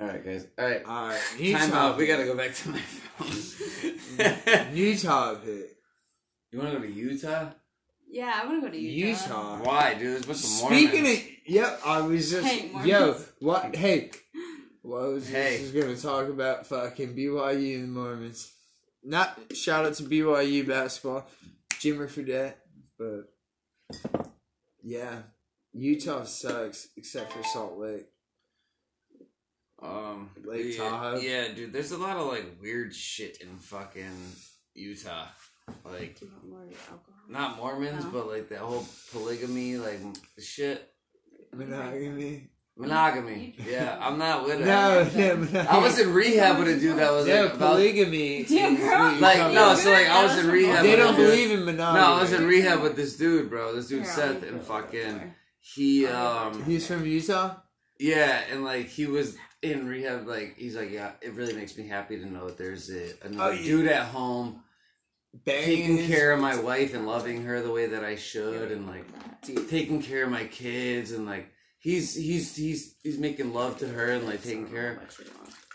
All 0.00 0.06
right, 0.06 0.24
guys. 0.24 0.46
All 0.58 0.64
right. 0.66 0.82
All 0.84 1.08
right, 1.08 1.20
new 1.38 1.52
Time 1.56 1.70
topic. 1.70 1.74
out. 1.92 1.96
We 1.98 2.06
gotta 2.06 2.24
go 2.24 2.36
back 2.36 2.54
to 2.54 2.68
my 2.70 2.78
phone. 2.78 4.74
New 4.74 4.96
topic. 4.98 5.76
you 6.50 6.58
want 6.58 6.72
to 6.72 6.78
go 6.78 6.82
to 6.86 6.92
Utah? 6.92 7.50
Yeah, 8.10 8.40
I 8.42 8.46
want 8.46 8.62
to 8.62 8.66
go 8.68 8.72
to 8.72 8.78
Utah. 8.80 9.22
Utah. 9.24 9.58
Why, 9.64 9.94
dude? 9.94 10.22
There's 10.22 10.24
a 10.24 10.26
bunch 10.26 10.44
of 10.44 10.50
Mormons. 10.60 10.88
Speaking 10.88 11.06
of, 11.12 11.22
yep, 11.46 11.80
I 11.84 12.00
was 12.00 12.30
just, 12.30 12.46
Hey, 12.46 12.68
Mormons. 12.70 12.88
yo, 12.88 13.16
what? 13.40 13.76
Hey, 13.76 14.10
what 14.82 14.98
I 15.02 15.06
was 15.08 15.28
Hey. 15.28 15.58
just 15.58 15.74
gonna 15.74 15.96
talk 15.96 16.28
about 16.28 16.66
fucking 16.66 17.14
BYU 17.14 17.74
and 17.76 17.84
the 17.84 17.88
Mormons. 18.00 18.52
Not 19.04 19.38
shout 19.54 19.84
out 19.84 19.94
to 19.94 20.02
BYU 20.04 20.66
basketball, 20.66 21.26
Jimmer 21.74 22.08
Fredette, 22.08 22.54
but 22.98 23.24
yeah, 24.82 25.22
Utah 25.72 26.24
sucks 26.24 26.88
except 26.96 27.32
for 27.32 27.42
Salt 27.44 27.78
Lake. 27.78 28.06
Um, 29.80 30.30
Lake 30.44 30.76
yeah, 30.76 30.88
Tahoe. 30.88 31.18
Yeah, 31.20 31.48
dude. 31.54 31.72
There's 31.72 31.92
a 31.92 31.98
lot 31.98 32.16
of 32.16 32.26
like 32.26 32.56
weird 32.60 32.94
shit 32.94 33.40
in 33.40 33.58
fucking 33.58 34.32
Utah. 34.74 35.26
Like 35.84 36.18
not 37.28 37.56
Mormons, 37.56 38.04
No. 38.04 38.10
but 38.10 38.28
like 38.28 38.48
that 38.50 38.58
whole 38.60 38.86
polygamy, 39.12 39.76
like 39.76 40.00
shit, 40.38 40.88
Monogamy. 41.52 42.48
monogamy. 42.76 43.56
Yeah, 43.68 43.98
I'm 44.00 44.18
not 44.18 44.44
with 44.46 44.60
it. 44.60 44.66
No, 44.66 45.02
no, 45.04 45.36
monogamy. 45.36 45.58
I 45.68 45.78
was 45.78 45.98
in 45.98 46.12
rehab 46.12 46.58
with 46.58 46.68
a 46.68 46.78
dude 46.80 46.96
that 46.98 47.12
was 47.12 47.26
no 47.26 47.42
like 47.44 47.54
about 47.54 47.70
polygamy. 47.72 48.44
Damn, 48.44 48.76
girl. 48.76 49.12
like 49.20 49.38
no, 49.38 49.50
about. 49.50 49.78
so 49.78 49.90
like 49.92 50.06
I 50.08 50.24
was 50.24 50.38
in 50.38 50.46
rehab. 50.50 50.82
They 50.84 50.96
don't 50.96 51.16
believe 51.16 51.50
in 51.50 51.64
monogamy. 51.64 52.00
No, 52.00 52.14
I 52.14 52.20
was 52.22 52.32
in 52.32 52.46
rehab 52.46 52.82
with 52.82 52.96
this 52.96 53.16
dude, 53.16 53.50
bro. 53.50 53.74
This 53.74 53.88
dude 53.88 54.04
Here, 54.04 54.12
Seth, 54.12 54.42
and 54.44 54.62
fucking 54.62 55.34
he 55.60 56.06
um 56.06 56.62
He's 56.64 56.86
from 56.86 57.04
Utah. 57.04 57.56
Yeah, 57.98 58.40
and 58.52 58.64
like 58.64 58.86
he 58.86 59.06
was 59.06 59.36
in 59.60 59.88
rehab, 59.88 60.26
like 60.28 60.54
he's 60.56 60.76
like, 60.76 60.90
yeah, 60.92 61.12
it 61.20 61.32
really 61.34 61.52
makes 61.54 61.76
me 61.76 61.88
happy 61.88 62.16
to 62.18 62.24
know 62.26 62.46
that 62.46 62.56
there's 62.58 62.88
a 62.90 63.12
another 63.26 63.50
Oh, 63.50 63.54
yeah. 63.54 63.62
dude 63.64 63.86
at 63.88 64.06
home 64.06 64.62
taking 65.44 66.06
care 66.06 66.32
of 66.32 66.40
my 66.40 66.58
wife 66.60 66.94
and 66.94 67.06
loving 67.06 67.42
her 67.44 67.60
the 67.62 67.70
way 67.70 67.86
that 67.86 68.04
I 68.04 68.16
should, 68.16 68.70
and 68.72 68.86
like 68.86 69.06
taking 69.68 70.02
care 70.02 70.24
of 70.24 70.30
my 70.30 70.44
kids, 70.44 71.12
and 71.12 71.26
like 71.26 71.52
he's 71.78 72.14
he's 72.14 72.56
he's 72.56 72.94
he's 73.02 73.18
making 73.18 73.52
love 73.52 73.78
to 73.78 73.88
her 73.88 74.12
and 74.12 74.26
like 74.26 74.42
taking 74.42 74.68
care 74.68 74.92
of. 74.92 75.20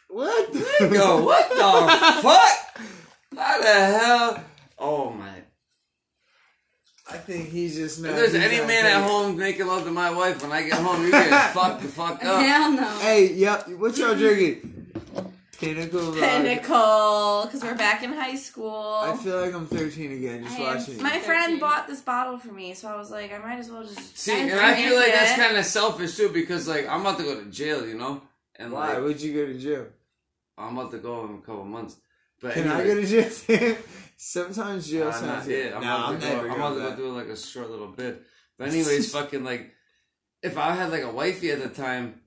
What? 0.10 0.54
Yo, 0.54 1.24
what 1.24 1.50
the 1.50 1.56
fuck? 2.22 2.88
How 3.36 3.62
the 3.62 3.68
hell? 3.68 4.44
Oh 4.78 5.10
my! 5.10 5.42
I 7.10 7.18
think 7.18 7.50
he's 7.50 7.76
just. 7.76 8.00
If 8.00 8.16
there's 8.16 8.34
he's 8.34 8.44
any 8.44 8.58
not 8.58 8.68
man 8.68 8.86
at 8.86 9.10
home 9.10 9.38
making 9.38 9.68
love 9.68 9.84
to 9.86 9.92
my 9.92 10.12
wife 10.12 10.42
when 10.42 10.52
I 10.52 10.64
get 10.64 10.74
home, 10.74 11.02
you're 11.02 11.12
getting 11.12 11.32
fucked 11.54 11.82
the 11.82 11.88
fuck 11.88 12.24
up. 12.24 12.42
Hell 12.42 12.72
no. 12.72 12.88
Hey, 13.00 13.34
yep. 13.34 13.68
What 13.70 13.98
y'all 13.98 14.16
drinking? 14.16 14.74
Pinnacle. 15.60 16.02
Lager. 16.02 16.20
Pinnacle, 16.22 17.44
because 17.46 17.64
we're 17.64 17.76
back 17.76 18.04
in 18.04 18.12
high 18.12 18.36
school. 18.36 19.02
I 19.04 19.16
feel 19.16 19.40
like 19.40 19.54
I'm 19.54 19.66
13 19.68 20.12
again. 20.12 20.44
Just 20.44 20.60
I 20.60 20.62
am 20.64 20.78
watching. 20.78 21.02
My 21.02 21.16
it. 21.16 21.22
friend 21.24 21.44
13. 21.46 21.60
bought 21.60 21.88
this 21.88 22.02
bottle 22.02 22.38
for 22.38 22.52
me, 22.52 22.74
so 22.74 22.88
I 22.90 22.98
was 22.98 23.12
like, 23.12 23.32
I 23.34 23.38
might 23.38 23.60
as 23.60 23.70
well 23.70 23.84
just. 23.84 24.18
See, 24.18 24.32
and 24.34 24.52
I 24.60 24.76
feel 24.76 24.96
like 24.96 25.06
drink 25.06 25.16
that's 25.16 25.40
kind 25.42 25.58
of 25.58 25.66
selfish 25.66 26.18
too, 26.18 26.30
because 26.30 26.68
like 26.68 26.88
I'm 26.88 27.02
about 27.02 27.18
to 27.20 27.24
go 27.24 27.40
to 27.44 27.50
jail, 27.50 27.88
you 27.88 27.96
know, 27.96 28.22
and 28.56 28.72
Why? 28.72 28.94
like 28.94 29.04
Would 29.04 29.22
you 29.22 29.34
go 29.34 29.46
to 29.46 29.58
jail? 29.58 29.88
I'm 30.58 30.78
about 30.78 30.92
to 30.92 30.98
go 30.98 31.26
in 31.26 31.36
a 31.36 31.38
couple 31.42 31.66
months. 31.66 31.98
But 32.42 32.54
Can 32.54 32.68
I 32.68 32.82
anyway, 32.82 32.96
go 32.96 33.02
to 33.02 33.48
jail? 33.48 33.78
Sometimes 34.18 34.90
jail 34.90 35.08
uh, 35.08 35.12
sounds 35.12 35.26
not 35.26 35.46
good. 35.46 35.74
I'm 35.74 35.82
nah, 35.82 35.96
about 35.96 36.10
I'm 36.16 36.20
to 36.20 36.26
go. 36.28 36.34
never 36.34 36.42
I'm 36.42 36.48
going 36.48 36.60
about 36.60 36.74
to 36.76 36.80
go 36.82 36.90
back. 36.90 36.98
do 36.98 37.10
like 37.12 37.28
a 37.28 37.38
short 37.38 37.70
little 37.70 37.88
bit. 37.88 38.22
But 38.58 38.68
anyways, 38.70 39.12
fucking 39.14 39.44
like, 39.44 39.72
if 40.42 40.58
I 40.58 40.74
had 40.76 40.92
like 40.92 41.04
a 41.04 41.12
wifey 41.12 41.52
at 41.52 41.62
the 41.62 41.70
time, 41.70 42.22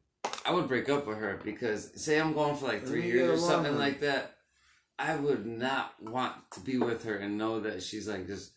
I 0.45 0.53
would 0.53 0.69
break 0.69 0.89
up 0.89 1.07
with 1.07 1.19
her 1.19 1.41
because 1.45 1.91
say 2.03 2.21
I'm 2.21 2.33
going 2.33 2.57
for 2.57 2.67
like 2.67 2.87
three 2.87 3.07
years 3.07 3.43
or 3.43 3.47
something 3.47 3.73
with 3.73 3.81
like 3.81 4.01
that. 4.01 4.33
I 4.99 5.15
would 5.17 5.45
not 5.47 5.93
want 6.01 6.33
to 6.53 6.61
be 6.61 6.79
with 6.79 7.05
her 7.05 7.17
and 7.17 7.37
know 7.37 7.61
that 7.61 7.83
she's 7.83 8.09
like 8.09 8.27
just 8.27 8.53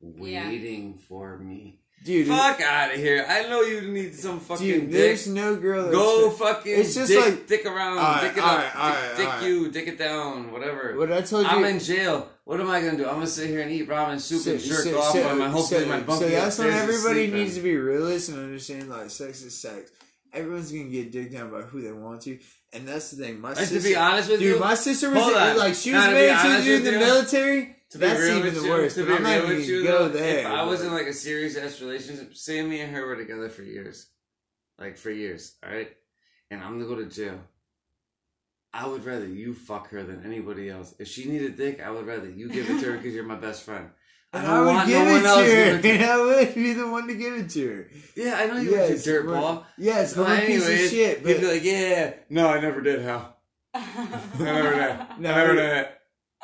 Yeah. 0.00 0.48
waiting 0.48 0.98
for 1.08 1.38
me. 1.38 1.80
Dude, 2.04 2.26
Fuck 2.26 2.60
out 2.60 2.92
of 2.92 2.96
here! 3.00 3.24
I 3.26 3.48
know 3.48 3.62
you 3.62 3.80
need 3.82 4.14
some 4.14 4.38
fucking 4.38 4.66
dude, 4.66 4.80
dick. 4.82 4.90
there's 4.90 5.26
no 5.28 5.56
girl 5.56 5.84
that's 5.84 5.94
Go 5.94 6.28
fucking. 6.30 6.72
It's 6.80 6.94
just 6.94 7.08
dick, 7.08 7.24
like- 7.24 7.46
dick 7.46 7.64
around, 7.64 7.96
Alright, 7.96 8.20
dick 8.22 8.36
it 8.36 8.42
alright, 8.44 8.66
up, 8.66 8.76
alright, 8.76 9.00
dick, 9.08 9.16
dick 9.16 9.26
alright. 9.28 9.42
you, 9.44 9.70
dick 9.70 9.88
it 9.88 9.98
down, 9.98 10.52
whatever. 10.52 10.94
What 10.98 11.10
I 11.12 11.22
told 11.22 11.44
you. 11.44 11.48
I'm 11.50 11.64
in 11.64 11.78
jail. 11.78 12.28
What 12.44 12.60
am 12.60 12.68
I 12.68 12.80
gonna 12.82 12.98
do? 12.98 13.06
I'm 13.06 13.14
gonna 13.14 13.26
sit 13.26 13.48
here 13.48 13.60
and 13.60 13.70
eat 13.70 13.88
ramen 13.88 14.20
soup 14.20 14.44
and 14.52 14.60
jerk 14.60 14.80
so- 14.84 14.98
off 15.00 15.12
so- 15.14 15.28
on 15.28 15.38
my 15.38 15.48
hopefully 15.48 15.80
so- 15.84 15.86
my 15.88 16.18
So 16.18 16.28
that's 16.28 16.58
when 16.58 16.70
everybody 16.70 17.28
needs 17.28 17.54
to 17.54 17.62
be 17.62 17.74
realist 17.76 18.28
and 18.28 18.38
understand 18.38 18.90
like 18.90 19.08
sex 19.08 19.40
is 19.42 19.56
sex. 19.56 19.90
Everyone's 20.34 20.72
gonna 20.72 20.84
get 20.84 21.12
dicked 21.12 21.32
down 21.32 21.50
by 21.50 21.62
who 21.62 21.80
they 21.80 21.92
want 21.92 22.22
to, 22.22 22.38
and 22.72 22.86
that's 22.88 23.10
the 23.12 23.24
thing. 23.24 23.40
My 23.40 23.50
And 23.50 23.58
sister, 23.58 23.78
to 23.78 23.82
be 23.84 23.96
honest 23.96 24.28
with 24.30 24.40
dude, 24.40 24.54
you, 24.56 24.60
my 24.60 24.74
sister 24.74 25.10
was 25.10 25.26
in- 25.28 25.56
like 25.58 25.74
she 25.74 25.92
was 25.92 26.04
Now, 26.04 26.10
married 26.10 26.38
to 26.42 26.60
a 26.60 26.62
dude 26.64 26.78
in 26.78 26.84
the 26.84 26.90
you, 26.92 26.98
military. 26.98 27.76
to 27.90 27.98
be 27.98 28.06
That's 28.06 28.20
real 28.20 28.30
even 28.38 28.42
with 28.44 28.54
the 28.54 28.62
you, 28.66 28.70
worst. 28.70 28.96
To 28.96 29.06
be 29.06 29.12
I'm 29.12 29.22
not 29.22 29.38
real 29.44 29.48
with 29.56 29.68
you, 29.68 29.82
go 29.84 30.08
though, 30.08 30.08
there. 30.08 30.38
if 30.40 30.46
I 30.46 30.62
was 30.64 30.80
in 30.82 30.92
like 30.92 31.06
a 31.06 31.12
serious 31.12 31.56
ass 31.56 31.80
relationship, 31.80 32.34
say 32.34 32.62
me 32.62 32.80
and 32.80 32.92
her 32.94 33.06
were 33.06 33.16
together 33.16 33.48
for 33.48 33.62
years, 33.62 34.06
like 34.78 34.96
for 34.98 35.10
years, 35.10 35.54
all 35.64 35.72
right, 35.72 35.90
and 36.50 36.60
I'm 36.62 36.72
gonna 36.80 36.86
go 36.92 36.96
to 36.96 37.06
jail. 37.06 37.38
I 38.72 38.88
would 38.88 39.04
rather 39.04 39.26
you 39.28 39.54
fuck 39.54 39.90
her 39.90 40.02
than 40.02 40.24
anybody 40.24 40.68
else. 40.68 40.94
If 40.98 41.06
she 41.06 41.26
needed 41.26 41.56
dick, 41.56 41.80
I 41.80 41.90
would 41.92 42.06
rather 42.06 42.28
you 42.28 42.48
give 42.48 42.68
it 42.68 42.80
to 42.80 42.86
her 42.90 42.96
because 42.96 43.14
you're 43.14 43.22
my 43.22 43.36
best 43.36 43.62
friend. 43.62 43.90
I 44.34 44.38
and 44.38 44.46
don't 44.46 44.56
I 44.56 44.60
would 44.60 44.66
want 44.66 44.88
give 44.88 45.06
no 45.06 45.16
it 45.16 45.20
to 45.20 45.26
else 45.28 45.38
her, 45.52 45.80
to 45.82 45.88
and 45.94 46.04
I 46.04 46.20
would 46.20 46.54
be 46.54 46.72
the 46.72 46.88
one 46.88 47.06
to 47.08 47.14
give 47.14 47.34
it 47.34 47.50
to 47.50 47.68
her. 47.68 47.88
Yeah, 48.16 48.34
I 48.36 48.46
know 48.46 48.56
you 48.60 48.70
Yes, 48.72 49.06
a 49.06 49.10
dirt 49.10 49.26
ball. 49.26 49.66
Yes, 49.78 50.14
But 50.14 50.28
I'm 50.28 50.42
a 50.42 50.46
piece 50.46 50.62
of 50.64 50.70
anyways, 50.70 50.90
shit, 50.90 51.18
He'd 51.26 51.40
be 51.40 51.46
like, 51.46 51.64
yeah, 51.64 52.14
no, 52.30 52.48
I 52.48 52.60
never 52.60 52.80
did, 52.80 53.00
Hal. 53.02 53.36
I 53.74 53.82
never 54.38 54.70
did. 54.70 54.80
I 54.82 55.06
never 55.18 55.54
did 55.54 55.76
it. 55.78 55.90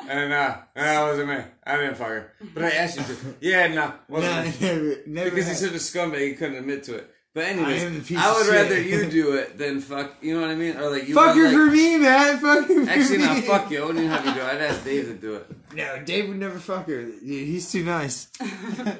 And 0.07 0.33
uh, 0.33 0.57
that 0.75 1.01
wasn't 1.03 1.29
me. 1.29 1.37
I 1.63 1.77
didn't 1.77 1.95
fuck 1.95 2.07
her. 2.07 2.33
But 2.55 2.63
I 2.63 2.69
asked 2.71 2.97
you 2.97 3.03
to. 3.03 3.35
Yeah, 3.39 3.67
no, 3.67 3.75
no, 3.75 3.93
wasn't 4.07 4.45
me. 4.61 4.67
never, 4.67 4.95
never. 5.07 5.29
Because 5.29 5.47
he's 5.47 5.59
had- 5.61 5.69
such 5.71 5.75
a 5.95 5.97
scumbag, 5.99 6.27
he 6.27 6.33
couldn't 6.33 6.55
admit 6.57 6.83
to 6.85 6.95
it. 6.95 7.11
But 7.33 7.45
I 7.45 7.47
anyways, 7.47 7.83
am 7.83 7.93
the 7.95 8.01
piece 8.01 8.17
I, 8.17 8.33
would 8.33 8.47
rather 8.47 8.81
you 8.81 9.05
do 9.09 9.35
it 9.35 9.57
than 9.57 9.79
fuck. 9.79 10.15
You 10.21 10.35
know 10.35 10.41
what 10.41 10.49
I 10.49 10.55
mean? 10.55 10.75
Or 10.75 10.89
like 10.89 11.07
you. 11.07 11.13
fuck 11.15 11.33
would, 11.35 11.45
her 11.45 11.51
for 11.67 11.71
me, 11.71 11.97
man. 11.97 12.39
Fuck 12.41 12.67
her 12.67 12.85
for 12.85 12.89
Actually, 12.89 13.17
me. 13.19 13.23
not 13.25 13.43
fuck 13.45 13.71
you. 13.71 13.81
I 13.81 13.85
wouldn't 13.85 13.99
even 14.03 14.11
have 14.11 14.25
you 14.25 14.33
do 14.33 14.39
it. 14.41 14.43
I'd 14.45 14.61
ask 14.61 14.83
Dave 14.83 15.05
to 15.05 15.13
do 15.13 15.35
it. 15.35 15.47
No, 15.73 15.99
Dave 16.03 16.27
would 16.27 16.37
never 16.39 16.59
fuck 16.59 16.87
her. 16.87 17.03
Dude, 17.05 17.21
he's 17.23 17.71
too 17.71 17.83
nice. 17.83 18.27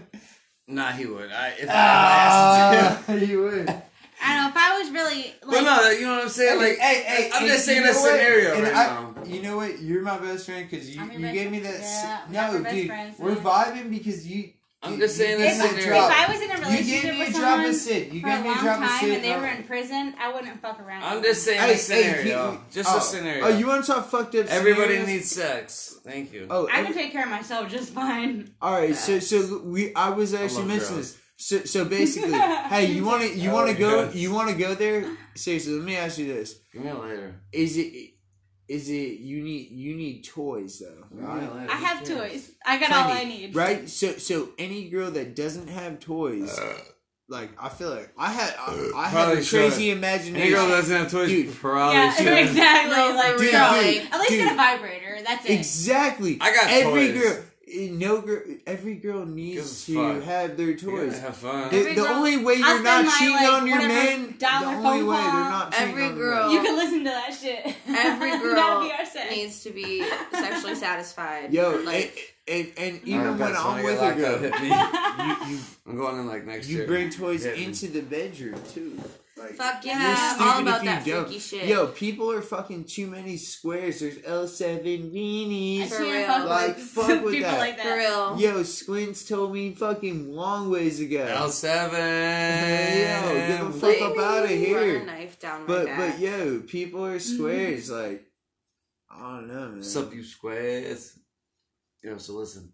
Nah, 0.68 0.92
he 0.92 1.06
would. 1.06 1.30
I, 1.32 1.50
if 1.60 1.70
I 1.70 1.74
asked 1.74 3.06
him 3.10 3.16
Ah, 3.18 3.20
you 3.20 3.42
would. 3.42 3.70
I 4.24 4.36
don't 4.36 4.44
know 4.44 4.50
if 4.50 4.56
I 4.56 4.80
was 4.80 4.92
really 4.92 5.34
But 5.42 5.50
like. 5.50 5.64
no, 5.66 5.90
you 5.90 6.02
know 6.06 6.14
what 6.16 6.24
I'm 6.24 6.30
saying? 6.30 6.60
Like, 6.60 6.78
hey, 6.78 7.04
hey, 7.04 7.30
I'm 7.34 7.46
just 7.48 7.66
saying 7.66 7.84
you 7.84 7.90
a 7.90 7.94
scenario 7.94 8.54
And 8.54 8.64
right 8.64 8.76
I- 8.76 8.86
now. 8.86 9.16
You 9.26 9.42
know 9.42 9.58
what? 9.58 9.82
You're 9.82 10.02
my 10.04 10.18
best 10.20 10.46
friend 10.46 10.70
because 10.70 10.90
you, 10.96 11.02
you 11.04 11.20
best 11.20 11.34
gave 11.34 11.52
me 11.52 11.60
that. 11.60 11.80
Yeah, 12.32 12.48
s- 12.48 12.54
no, 12.64 12.72
dude, 12.72 12.88
friends, 12.88 13.20
we're 13.20 13.32
yeah. 13.34 13.42
vibing 13.42 13.90
because 13.90 14.26
you. 14.26 14.52
I'm 14.84 14.98
just 15.00 15.16
saying 15.16 15.38
this 15.40 15.62
gave 15.62 15.72
me 15.74 15.78
a 15.78 15.82
scenario. 15.84 16.06
If. 16.06 16.12
I 16.12 16.32
was 16.32 16.42
in 16.42 16.50
a 16.52 16.54
relationship 16.56 16.70
You 16.72 17.02
relationship 17.02 17.04
gave 17.04 17.14
me 17.14 17.20
with 17.20 17.30
a 17.30 17.32
drop 17.40 17.50
someone 17.52 17.70
of 17.70 17.76
Sid. 17.76 18.14
You 18.14 18.22
for 18.22 18.28
gave 18.28 18.38
a 18.40 18.42
me 18.42 18.48
a 18.48 18.52
long 18.52 18.64
drop 18.64 18.82
of 18.82 18.90
time 18.90 19.12
and 19.12 19.24
they 19.24 19.36
were 19.38 19.48
in 19.48 19.64
prison, 19.64 20.16
I 20.20 20.34
wouldn't 20.34 20.62
fuck 20.62 20.80
around. 20.82 21.04
I'm 21.04 21.24
just 21.24 21.46
them. 21.46 21.56
saying 21.56 21.68
Hey, 21.68 21.74
a 21.74 21.78
scenario. 21.78 22.52
hey, 22.52 22.58
just 22.72 22.90
oh, 22.92 22.98
a 22.98 23.02
scenario. 23.02 23.46
Oh, 23.46 23.48
you 23.50 23.68
want 23.68 23.86
to 23.86 23.92
talk 23.92 24.10
fucked 24.10 24.36
up? 24.36 24.48
Everybody 24.48 24.94
scenarios? 24.96 25.08
needs 25.08 25.32
sex. 25.32 26.00
Thank 26.04 26.34
you. 26.34 26.48
Oh, 26.50 26.68
I 26.68 26.80
every- 26.80 26.86
can 26.88 26.94
take 26.96 27.12
care 27.12 27.24
of 27.24 27.30
myself 27.30 27.70
just 27.70 27.94
fine. 27.94 28.54
All 28.62 28.74
right, 28.74 28.96
so 28.96 29.20
so 29.20 29.62
we 29.64 29.94
I 29.96 30.10
was 30.10 30.34
actually 30.34 30.58
love 30.60 30.68
mentioning 30.68 30.94
girls. 30.96 31.14
this. 31.14 31.18
So 31.38 31.58
so 31.64 31.86
basically, 31.86 32.34
hey, 32.34 32.86
you 32.96 33.04
want 33.06 33.22
to 33.24 33.30
you 33.36 33.50
I 33.50 33.54
want 33.54 33.68
to 33.68 33.74
love 33.74 33.80
go 33.80 34.02
girls. 34.04 34.16
you 34.16 34.32
want 34.34 34.50
to 34.50 34.56
go 34.56 34.74
there? 34.76 35.06
Seriously, 35.36 35.74
let 35.74 35.84
me 35.86 35.96
ask 35.96 36.18
you 36.18 36.28
this: 36.28 36.56
Give 36.74 36.84
me 36.84 36.90
a 36.90 36.98
later. 36.98 37.36
Is 37.52 37.78
it 37.78 38.14
is 38.76 38.90
it 38.90 39.20
you 39.20 39.42
need 39.44 39.72
you 39.72 39.96
need 39.96 40.24
toys 40.24 40.80
though, 40.80 41.04
Give 41.10 41.20
me 41.20 41.24
a 41.26 41.28
right? 41.28 41.56
later. 41.56 41.72
I 41.72 41.76
have 41.76 42.06
cares? 42.06 42.18
toys. 42.32 42.52
I 42.66 42.80
got 42.80 42.92
all 42.92 43.12
I 43.12 43.24
need. 43.26 43.56
right? 43.56 43.90
So 43.90 44.14
so 44.18 44.50
any 44.58 44.90
girl 44.90 45.12
that 45.12 45.36
doesn't 45.36 45.68
have 45.68 46.00
toys, 46.00 46.58
Uh, 46.58 46.78
like 47.28 47.50
I 47.62 47.70
feel 47.70 47.90
like 47.92 48.10
I 48.18 48.30
had 48.32 48.54
I, 48.60 48.92
I 48.96 49.04
have 49.08 49.12
Probably 49.14 49.40
a 49.40 49.44
should. 49.44 49.60
crazy 49.72 49.90
Any 49.90 49.98
imagination. 50.00 50.50
girl 50.54 50.68
that 50.68 50.76
doesn't 50.82 50.98
have 50.98 51.12
toys 51.12 51.30
Dude. 51.30 51.54
probably 51.56 51.96
Yeah, 51.96 52.14
should. 52.14 52.28
exactly. 52.50 53.16
Like, 53.22 53.34
for 53.36 53.44
Dude, 53.44 53.54
no. 53.54 53.82
dude, 53.82 54.12
At 54.14 54.20
least 54.20 54.30
dude. 54.32 54.40
get 54.44 54.54
a 54.54 54.56
vibrator. 54.56 55.18
That's 55.26 55.46
it. 55.46 55.52
Exactly. 55.54 56.38
I 56.42 56.54
got 56.54 56.68
every 56.70 57.08
toys. 57.12 57.22
girl. 57.22 57.44
No 57.74 58.22
girl. 58.22 58.42
Every 58.68 58.96
girl 58.96 59.26
needs 59.26 59.86
to 59.86 59.94
fuck. 59.96 60.24
have 60.24 60.58
their 60.58 60.68
You 60.72 60.74
gotta 60.76 61.06
toys. 61.06 61.20
have 61.20 61.38
fun. 61.38 61.70
The, 61.70 61.84
the 61.84 61.94
girl- 61.96 62.06
only 62.08 62.38
way 62.38 62.56
you're 62.56 62.66
spend 62.68 62.84
not 62.84 63.06
my, 63.06 63.12
cheating 63.18 63.34
like, 63.36 63.54
on 63.54 63.68
your 63.68 63.78
man, 63.88 64.36
the 64.38 64.48
only 64.66 64.84
phone 65.00 65.08
way 65.08 65.16
they're 65.16 65.24
not 65.24 65.72
cheating 65.72 65.88
Every 65.90 66.04
on 66.06 66.16
their 66.16 66.24
girl- 66.26 66.52
You 66.52 66.62
can 66.62 66.76
listen 66.76 66.98
to 67.00 67.04
that 67.06 67.34
shit. 67.34 67.66
Every 67.88 68.30
That'd 68.32 68.42
girl 68.42 68.82
be 68.84 68.92
our 68.92 69.06
sex. 69.06 69.32
needs 69.36 69.64
to 69.64 69.70
be 69.72 70.04
sexually 70.32 70.76
satisfied. 70.76 71.54
Yo, 71.54 71.82
like 71.86 72.36
and, 72.48 72.72
and, 72.78 72.78
and 72.78 72.94
Alright, 72.98 73.08
even 73.08 73.38
when 73.38 73.56
I'm 73.56 73.84
with 73.84 74.02
a 74.02 74.16
girl, 74.16 74.36
up, 74.36 74.42
hit 74.42 74.62
me. 74.62 74.68
you, 74.68 75.56
you, 75.56 75.64
I'm 75.88 75.98
going 75.98 76.20
in 76.20 76.28
like 76.28 76.46
next 76.46 76.68
you 76.68 76.78
year. 76.80 76.88
bring 76.88 77.10
toys 77.10 77.46
Hit 77.46 77.58
me. 77.58 77.66
into 77.66 77.88
the 77.88 78.02
bedroom 78.02 78.60
too. 78.74 79.00
Like, 79.42 79.56
fuck 79.56 79.86
you're 79.86 79.94
yeah, 79.96 80.34
stupid 80.34 80.48
all 80.48 80.62
about 80.62 80.78
if 80.78 80.84
you 80.84 80.90
that 80.90 81.06
don't. 81.06 81.26
freaky 81.26 81.40
shit. 81.40 81.68
Yo, 81.68 81.88
people 81.88 82.32
are 82.32 82.42
fucking 82.42 82.84
too 82.86 83.08
many 83.08 83.38
squares. 83.38 84.00
There's 84.00 84.18
L7 84.20 84.80
I 84.80 84.88
weenies. 85.14 85.88
For 85.90 86.02
real. 86.04 86.28
fuck 86.28 86.48
Like, 86.50 86.76
with 86.78 86.86
fuck 86.86 87.24
with 87.24 87.34
people 87.34 87.52
that. 87.52 87.60
like 87.60 87.78
that. 87.78 87.84
for 87.84 87.96
real. 87.96 88.40
Yo, 88.40 88.64
Squints 88.64 89.28
told 89.28 89.54
me 89.54 89.74
fucking 89.74 90.34
long 90.34 90.70
ways 90.70 91.00
ago. 91.00 91.26
L7. 91.26 91.92
Yo, 91.92 93.34
get 93.36 93.64
the 93.66 93.72
fuck 93.72 93.84
Like, 93.90 94.02
up 94.02 94.18
outta 94.18 94.42
run 94.42 94.48
here. 94.50 94.98
a 95.02 95.06
knife 95.06 95.40
down 95.40 95.66
But 95.66 95.86
back. 95.88 95.98
but 96.14 96.20
yo, 96.20 96.60
people 96.62 97.06
are 97.06 97.20
squares. 97.34 97.90
like 97.90 98.26
I 99.10 99.20
don't 99.38 99.48
know, 99.48 99.68
man. 99.68 99.78
What's 99.78 99.96
up, 99.98 100.14
you 100.14 100.24
squares? 100.24 101.18
Yo, 102.04 102.18
so 102.18 102.34
listen. 102.34 102.72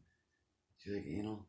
Do 0.86 0.92
you 0.92 0.98
like 0.98 1.06
anal? 1.08 1.47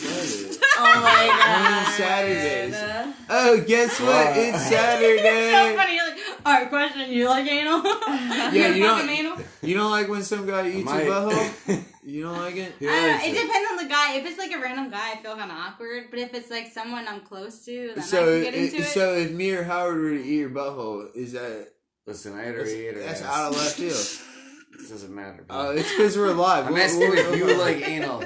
I 0.00 0.58
oh 0.78 1.00
my 1.02 1.26
god. 1.26 1.86
on 1.86 1.92
Saturdays. 1.94 3.14
Oh, 3.30 3.64
guess 3.66 4.00
what? 4.00 4.36
It's 4.36 4.62
Saturday. 4.68 5.20
it's 5.22 5.56
so 5.56 5.76
funny. 5.76 5.94
You're 5.96 6.04
like, 6.10 6.18
all 6.46 6.52
right, 6.52 6.68
question. 6.68 7.10
You 7.12 7.28
like 7.28 7.46
anal? 7.50 7.82
Yeah, 8.08 8.50
you 8.68 8.74
you 8.74 8.82
don't- 8.84 9.08
anal? 9.08 9.38
You 9.62 9.74
don't 9.76 9.90
like 9.90 10.08
when 10.08 10.22
some 10.22 10.46
guy 10.46 10.68
eats 10.68 10.88
I 10.90 11.02
your 11.02 11.10
might. 11.26 11.32
butthole? 11.32 11.84
You 12.06 12.24
don't 12.24 12.36
like 12.38 12.56
it? 12.56 12.74
He 12.78 12.86
I 12.86 12.90
don't 12.92 13.02
know, 13.02 13.08
likes 13.14 13.24
it 13.28 13.32
depends 13.46 13.70
on 13.70 13.76
the 13.78 13.88
guy. 13.88 14.16
If 14.16 14.26
it's 14.26 14.38
like 14.38 14.52
a 14.52 14.58
random 14.60 14.90
guy, 14.90 15.12
I 15.12 15.16
feel 15.22 15.36
kind 15.36 15.50
of 15.50 15.56
awkward. 15.56 16.04
But 16.10 16.18
if 16.18 16.34
it's 16.34 16.50
like 16.50 16.70
someone 16.70 17.08
I'm 17.08 17.20
close 17.22 17.64
to, 17.64 17.92
then 17.94 17.98
I 17.98 18.06
So, 18.06 18.26
can 18.26 18.42
get 18.42 18.54
into 18.54 18.76
it, 18.76 18.80
it. 18.80 18.86
so 18.88 19.14
if 19.14 19.30
me 19.32 19.52
or 19.52 19.62
Howard 19.64 19.96
were 19.98 20.10
to 20.10 20.22
eat 20.22 20.36
your 20.40 20.50
butthole, 20.50 21.06
is 21.16 21.32
that 21.32 21.68
Listen, 22.06 22.34
I 22.38 22.42
had 22.42 22.54
her 22.56 22.58
that's, 22.58 22.72
eat 22.72 22.94
her 22.94 23.00
that's 23.00 23.22
ass. 23.22 23.26
out 23.38 23.52
of 23.52 23.56
left 23.56 23.76
field? 23.76 24.82
It 24.84 24.90
doesn't 24.90 25.14
matter. 25.14 25.44
Bro. 25.48 25.56
Uh, 25.58 25.70
it's 25.70 25.90
because 25.92 26.18
we're 26.18 26.28
alive. 26.32 26.66
I'm 26.66 26.72
What- 26.72 26.82
asking 26.82 27.08
what- 27.08 27.18
if 27.18 27.36
you 27.38 27.54
like 27.56 27.88
anal. 27.88 28.22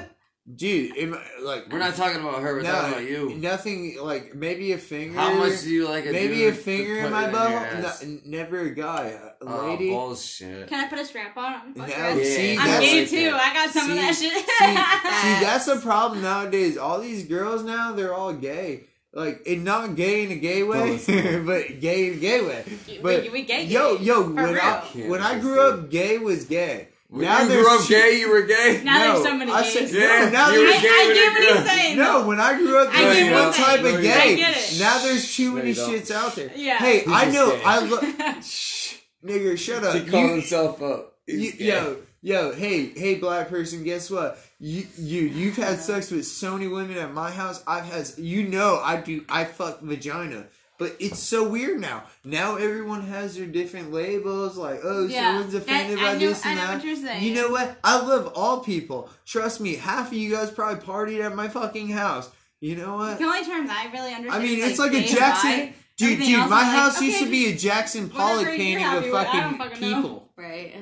Dude. 0.55 0.95
If, 0.97 1.41
like 1.43 1.71
We're 1.71 1.79
not 1.79 1.95
talking 1.95 2.19
about 2.21 2.41
her. 2.41 2.55
We're 2.55 2.61
no, 2.63 2.71
talking 2.71 2.91
about 2.93 3.03
you. 3.09 3.35
Nothing 3.37 3.97
like 4.01 4.33
maybe 4.35 4.71
a 4.73 4.77
finger. 4.77 5.19
How 5.19 5.33
much 5.33 5.61
do 5.61 5.69
you 5.69 5.87
like 5.87 6.05
a 6.05 6.11
Maybe 6.11 6.35
dude 6.37 6.53
a 6.53 6.55
finger 6.57 7.01
to 7.01 7.05
in 7.07 7.11
my 7.11 7.27
it 7.27 7.31
your 7.31 7.39
butthole. 7.39 8.03
No, 8.05 8.19
never 8.25 8.59
a 8.61 8.69
guy, 8.75 9.07
a 9.07 9.31
Oh, 9.45 9.67
lady. 9.69 9.89
bullshit. 9.89 10.67
Can 10.67 10.83
I 10.85 10.87
put 10.87 10.99
a 10.99 11.05
strap 11.05 11.35
on? 11.37 11.73
No, 11.75 11.85
Fuck 11.85 12.19
see, 12.23 12.53
Yeah. 12.53 12.61
I'm 12.61 12.81
gay 12.81 12.99
like 13.01 13.09
too. 13.09 13.23
that. 13.31 13.41
I 13.41 13.53
got 13.53 13.69
some 13.73 13.89
of 13.91 13.95
that 13.97 14.15
shit. 14.15 14.33
See, 14.33 14.43
that's 15.45 15.65
the 15.65 15.77
problem 15.77 16.21
nowadays. 16.21 16.77
All 16.77 16.99
these 16.99 17.25
girls 17.27 17.63
now, 17.63 17.93
they're 17.93 18.13
all 18.13 18.33
gay. 18.33 18.85
Like, 19.11 19.41
and 19.47 19.63
not 19.63 19.95
gay 19.95 20.23
in 20.25 20.31
a 20.31 20.35
gay 20.35 20.61
way, 20.61 20.97
but 21.43 21.79
gay 21.79 22.09
in 22.09 22.13
a 22.13 22.17
gay 22.17 22.41
way. 22.41 22.63
But 23.01 23.23
we, 23.23 23.29
we 23.29 23.41
gay. 23.43 23.63
yo, 23.65 23.97
gay. 23.97 24.03
yo, 24.03 24.23
For 24.23 24.33
when 24.33 24.59
I 24.59 24.81
when 25.07 25.21
I 25.21 25.39
grew 25.39 25.59
up, 25.61 25.89
gay 25.89 26.19
was 26.19 26.45
gay. 26.45 26.88
When 27.11 27.23
now 27.25 27.41
you 27.41 27.47
there's 27.49 27.65
grew 27.65 27.75
up 27.75 27.81
two- 27.85 27.93
gay, 27.93 28.19
you 28.19 28.29
were 28.29 28.41
gay. 28.43 28.81
Now 28.83 28.97
no, 28.99 29.13
there's 29.13 29.23
so 29.23 29.35
many 29.35 29.51
I 29.51 29.63
gays. 29.63 29.73
said 29.73 29.89
Yeah, 29.89 30.25
no. 30.25 30.29
Now 30.31 30.51
you 30.51 30.59
I, 30.59 30.61
were 30.61 30.67
there's 30.69 30.81
gay 30.81 30.87
I 30.89 31.05
with 31.07 31.15
get 31.15 31.33
what 31.33 31.57
he's 31.57 31.71
saying. 31.71 31.97
no. 31.97 32.27
When 32.27 32.39
I 32.39 32.57
grew 32.57 32.77
up, 32.77 32.89
I 32.93 33.01
there 33.01 33.13
get 33.13 33.23
was 33.23 33.33
what 33.33 33.43
one 33.45 33.53
type 33.53 33.81
saying. 33.81 33.95
of 33.95 34.01
gay. 34.03 34.11
I 34.33 34.35
get 34.35 34.57
it. 34.57 34.79
Now 34.79 34.97
there's 34.99 35.35
too 35.35 35.51
many 35.53 35.69
you 35.69 35.75
don't. 35.75 35.89
shits 35.91 36.11
out 36.11 36.35
there. 36.35 36.51
Yeah. 36.55 36.77
Hey, 36.77 36.99
He's 36.99 37.07
I 37.11 37.25
know. 37.31 37.49
gay. 37.51 37.61
I 37.65 37.79
look. 37.79 38.03
Shh, 38.43 38.95
nigga, 39.25 39.57
shut 39.57 39.83
up. 39.83 39.95
He 39.95 40.01
called 40.09 40.23
You- 40.23 40.31
himself 40.35 40.81
up. 40.83 41.15
You, 41.25 41.51
yo, 41.59 41.97
yo, 42.23 42.53
hey, 42.53 42.87
hey, 42.89 43.15
black 43.15 43.49
person, 43.49 43.83
guess 43.83 44.09
what? 44.09 44.39
You, 44.59 44.85
you, 44.97 45.21
you've 45.23 45.57
had 45.57 45.79
sex 45.79 46.09
with 46.09 46.25
so 46.25 46.53
many 46.57 46.67
women 46.67 46.97
at 46.97 47.13
my 47.13 47.29
house. 47.31 47.63
I've 47.67 47.85
had, 47.85 48.09
you 48.17 48.47
know, 48.47 48.79
I 48.83 48.97
do, 48.99 49.23
I 49.29 49.45
fuck 49.45 49.79
vagina, 49.81 50.45
but 50.79 50.95
it's 50.99 51.19
so 51.19 51.47
weird 51.47 51.79
now. 51.79 52.03
Now 52.23 52.55
everyone 52.55 53.01
has 53.03 53.35
their 53.37 53.45
different 53.45 53.91
labels, 53.93 54.57
like, 54.57 54.79
oh, 54.83 55.05
Yeah. 55.05 55.33
someone's 55.33 55.53
offended 55.53 55.99
I 55.99 56.01
by 56.01 56.13
know- 56.13 56.19
this 56.19 56.43
and 56.45 56.57
I 56.59 56.61
know 56.63 56.67
that. 56.69 56.75
what 56.77 56.85
you're 56.85 56.95
saying. 56.95 57.23
You 57.23 57.33
know 57.35 57.49
what? 57.49 57.77
I 57.83 57.99
love 57.99 58.31
all 58.35 58.61
people. 58.61 59.09
Trust 59.25 59.61
me, 59.61 59.75
half 59.75 60.07
of 60.07 60.13
you 60.17 60.31
guys 60.31 60.49
probably 60.49 60.81
partied 60.83 61.23
at 61.23 61.35
my 61.35 61.47
fucking 61.49 61.89
house. 61.89 62.29
You 62.61 62.75
know 62.75 62.95
what? 62.95 63.19
The 63.19 63.25
only 63.25 63.45
terms 63.45 63.69
I 63.71 63.91
really 63.91 64.13
understand. 64.13 64.43
I 64.43 64.45
mean, 64.45 64.59
it's 64.63 64.79
like 64.79 64.91
gay 64.93 65.05
a 65.05 65.07
Jackson. 65.07 65.73
Dude, 65.97 66.13
Everything 66.13 66.27
dude, 66.35 66.37
my 66.39 66.45
is 66.45 66.49
like, 66.51 66.65
house 66.65 67.01
used 67.01 67.15
okay, 67.17 67.25
to 67.25 67.31
be 67.31 67.51
a 67.51 67.55
Jackson 67.55 68.09
Pollock 68.09 68.47
painting 68.47 68.83
of 68.85 69.05
fucking 69.05 69.57
fucking 69.57 69.81
know. 69.91 70.01
people. 70.01 70.29
Right. 70.37 70.75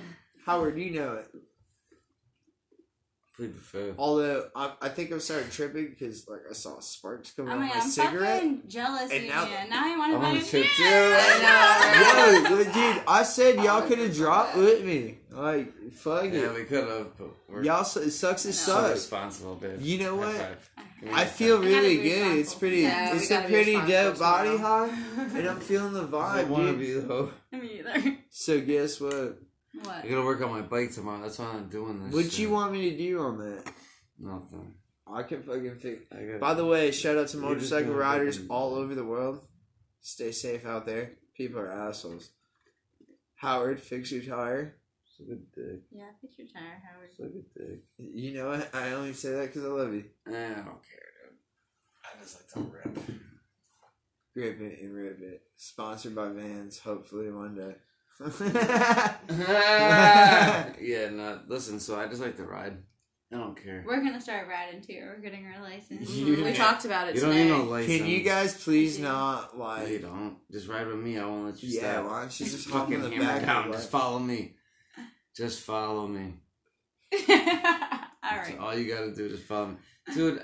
Howard, 0.46 0.78
you 0.78 0.92
know 0.92 1.14
it. 1.16 1.28
Plead 3.38 3.54
the. 3.72 3.94
Although 4.00 4.50
I, 4.56 4.74
I 4.82 4.90
think 4.90 5.12
I'm 5.12 5.20
starting 5.20 5.50
tripping 5.52 5.90
because 5.90 6.28
like 6.28 6.42
I 6.50 6.54
saw 6.54 6.80
sparks 6.80 7.32
coming 7.32 7.52
I 7.52 7.56
out 7.56 7.60
mean, 7.62 7.70
my 7.70 7.76
I'm 7.76 7.90
cigarette. 7.90 8.36
fucking 8.42 8.62
jealous 8.68 9.12
And 9.12 9.24
of 9.26 9.30
now- 9.30 9.44
you. 9.46 9.70
Now 9.70 9.86
I 9.86 9.98
want 9.98 10.12
to 10.14 10.18
want 10.20 10.44
fucking 10.44 10.62
to 10.64 10.68
too. 10.68 10.84
I 10.84 12.44
know, 12.50 12.56
Yo, 12.58 12.64
dude, 12.64 13.04
I 13.08 13.24
said 13.24 13.56
y'all 13.64 13.82
could 13.88 14.00
have 14.00 14.16
dropped 14.16 14.56
with 14.58 14.84
me. 14.84 15.20
Like, 15.30 15.92
fuck 15.92 16.24
Yeah, 16.24 16.30
it. 16.32 16.34
Yeah, 16.42 16.54
we 16.54 16.64
could 16.64 16.88
have, 16.88 17.64
Y'all, 17.64 17.82
it 17.82 18.12
sucks. 18.12 18.46
It 18.46 18.54
so 18.54 18.72
sucks. 18.74 18.94
responsible, 18.94 19.56
babe. 19.56 19.80
You 19.82 20.00
know 20.00 20.16
what? 20.16 20.36
five. 20.36 20.70
Give 21.00 21.10
me 21.10 21.16
I 21.16 21.24
a 21.24 21.26
feel 21.28 21.58
five. 21.58 21.66
I 21.68 21.70
gotta 21.72 21.82
really 21.84 21.98
good. 22.10 22.38
It's 22.40 22.56
pretty. 22.56 22.78
Yeah, 22.78 23.16
it's 23.16 23.30
a 23.30 23.42
pretty 23.42 23.76
responsible 23.76 24.10
dope 24.12 24.20
body 24.20 24.50
tomorrow. 24.52 24.90
high, 24.90 25.24
and 25.38 25.48
I'm 25.48 25.60
feeling 25.60 25.94
the 25.94 26.04
I 26.18 26.44
vibe, 26.44 26.48
want 26.48 26.66
to 26.66 26.72
dude. 26.72 26.80
be 26.80 27.08
though. 27.08 27.32
Me 27.52 27.80
either. 27.80 28.18
So 28.32 28.60
guess 28.62 29.00
what? 29.00 29.38
What? 29.84 30.04
I 30.04 30.08
gotta 30.08 30.24
work 30.24 30.42
on 30.42 30.52
my 30.52 30.62
bike 30.62 30.92
tomorrow. 30.92 31.22
That's 31.22 31.40
why 31.40 31.48
I'm 31.48 31.70
doing 31.70 32.04
this. 32.06 32.14
What 32.14 32.26
shit. 32.26 32.40
you 32.40 32.50
want 32.52 32.74
me 32.74 32.90
to 32.92 32.98
do 32.98 33.20
on 33.20 33.38
that? 33.40 33.72
Nothing. 34.20 34.74
I 35.12 35.24
can 35.24 35.44
fucking 35.44 35.76
fix. 35.80 36.04
I 36.12 36.24
got. 36.24 36.40
By 36.40 36.54
the 36.54 36.66
way, 36.66 36.92
shout 36.92 37.18
out 37.18 37.28
to 37.30 37.38
motorcycle 37.38 37.94
riders 37.94 38.38
fucking- 38.38 38.50
all 38.52 38.76
over 38.76 38.94
the 38.96 39.06
world. 39.06 39.42
Stay 40.02 40.32
safe 40.32 40.66
out 40.66 40.86
there. 40.86 41.12
People 41.36 41.60
are 41.60 41.72
assholes. 41.72 42.32
Howard, 43.36 43.80
fix 43.80 44.12
your 44.12 44.24
tire. 44.24 44.76
Suck 45.18 45.28
a 45.28 45.36
dick. 45.36 45.82
Yeah, 45.92 46.06
fix 46.22 46.38
your 46.38 46.48
tire, 46.48 46.82
Howard. 46.84 47.10
Suck 47.16 47.28
a 47.28 47.60
dick. 47.60 47.80
You 47.98 48.34
know 48.34 48.50
what? 48.50 48.74
I 48.74 48.92
only 48.94 49.14
say 49.14 49.32
that 49.32 49.48
because 49.48 49.64
I 49.64 49.68
love 49.68 49.94
you. 49.94 50.06
Eh, 50.28 50.32
I 50.32 50.56
don't 50.56 50.82
care, 50.84 51.08
dude. 51.24 51.38
I 52.04 52.22
just 52.22 52.36
like 52.42 52.50
to 52.54 52.72
rip. 52.72 52.96
Grip 54.34 54.62
it 54.62 54.82
and 54.82 54.94
rip 54.94 55.22
it. 55.22 55.42
Sponsored 55.56 56.16
by 56.16 56.30
Vans, 56.30 56.80
hopefully 56.80 57.32
one 57.32 57.56
day. 57.56 57.76
yeah, 60.80 61.10
no. 61.12 61.40
Listen, 61.48 61.80
so 61.80 62.00
I 62.00 62.08
just 62.08 62.22
like 62.22 62.38
to 62.38 62.44
ride. 62.44 62.78
I 63.32 63.36
don't 63.36 63.62
care. 63.62 63.84
We're 63.86 64.02
gonna 64.02 64.22
start 64.22 64.48
riding 64.48 64.82
too. 64.82 65.02
We're 65.02 65.20
getting 65.20 65.46
our 65.48 65.62
license. 65.62 66.10
You- 66.16 66.44
We 66.46 66.54
talked 66.54 66.86
about 66.86 67.10
it 67.10 67.16
You 67.16 67.22
don't 67.22 67.36
need 67.36 67.50
no 67.50 67.64
license. 67.64 67.98
Can 67.98 68.08
you 68.08 68.22
guys 68.22 68.64
please 68.64 68.98
Yeah. 69.00 69.10
not 69.10 69.58
No, 69.58 69.86
you 69.86 70.00
don't. 70.00 70.38
Just 70.52 70.68
ride 70.70 70.88
with 70.88 70.96
me. 70.98 71.18
I 71.18 71.26
won't 71.26 71.46
let 71.46 71.62
you 71.62 71.70
Yeah, 71.70 71.94
stop. 71.94 72.06
why 72.06 72.20
don't 72.22 72.40
you 72.40 72.46
just 72.46 72.70
hop 72.70 72.84
fucking 72.88 73.02
the 73.02 73.10
hammer 73.10 73.46
down. 73.46 73.72
Just 73.74 73.90
follow 73.92 74.20
me. 74.20 74.56
Just 75.36 75.60
follow 75.62 76.08
me. 76.08 76.36
All 77.14 77.20
That's 77.28 78.50
right. 78.50 78.58
all 78.60 78.78
you 78.78 78.94
gotta 78.94 79.14
do. 79.14 79.26
is 79.26 79.42
follow 79.44 79.68
me, 79.68 79.76
dude. 80.14 80.42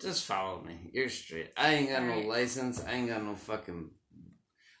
Just 0.00 0.24
follow 0.24 0.60
me. 0.62 0.90
You're 0.92 1.08
straight. 1.08 1.52
I 1.56 1.74
ain't 1.74 1.88
got 1.90 2.02
no 2.02 2.10
Alright. 2.14 2.26
license. 2.28 2.82
I 2.84 2.92
ain't 2.94 3.08
got 3.08 3.22
no 3.22 3.36
fucking. 3.36 3.90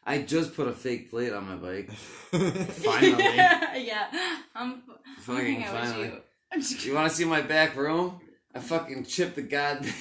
I 0.04 0.18
just 0.22 0.54
put 0.54 0.66
a 0.68 0.72
fake 0.72 1.10
plate 1.10 1.32
on 1.32 1.46
my 1.48 1.56
bike. 1.56 1.90
Finally. 1.92 3.22
yeah. 3.86 4.08
I'm, 4.54 4.82
I'm 4.82 4.82
Fucking 5.20 5.44
hanging 5.44 5.64
out 5.64 5.70
finally. 5.86 6.06
you. 6.08 6.18
You 6.80 6.94
want 6.94 7.08
to 7.10 7.16
see 7.16 7.24
my 7.24 7.40
back 7.40 7.76
room? 7.76 8.20
I 8.54 8.58
fucking 8.58 9.04
chipped 9.06 9.36
the 9.36 9.42
goddamn. 9.42 9.94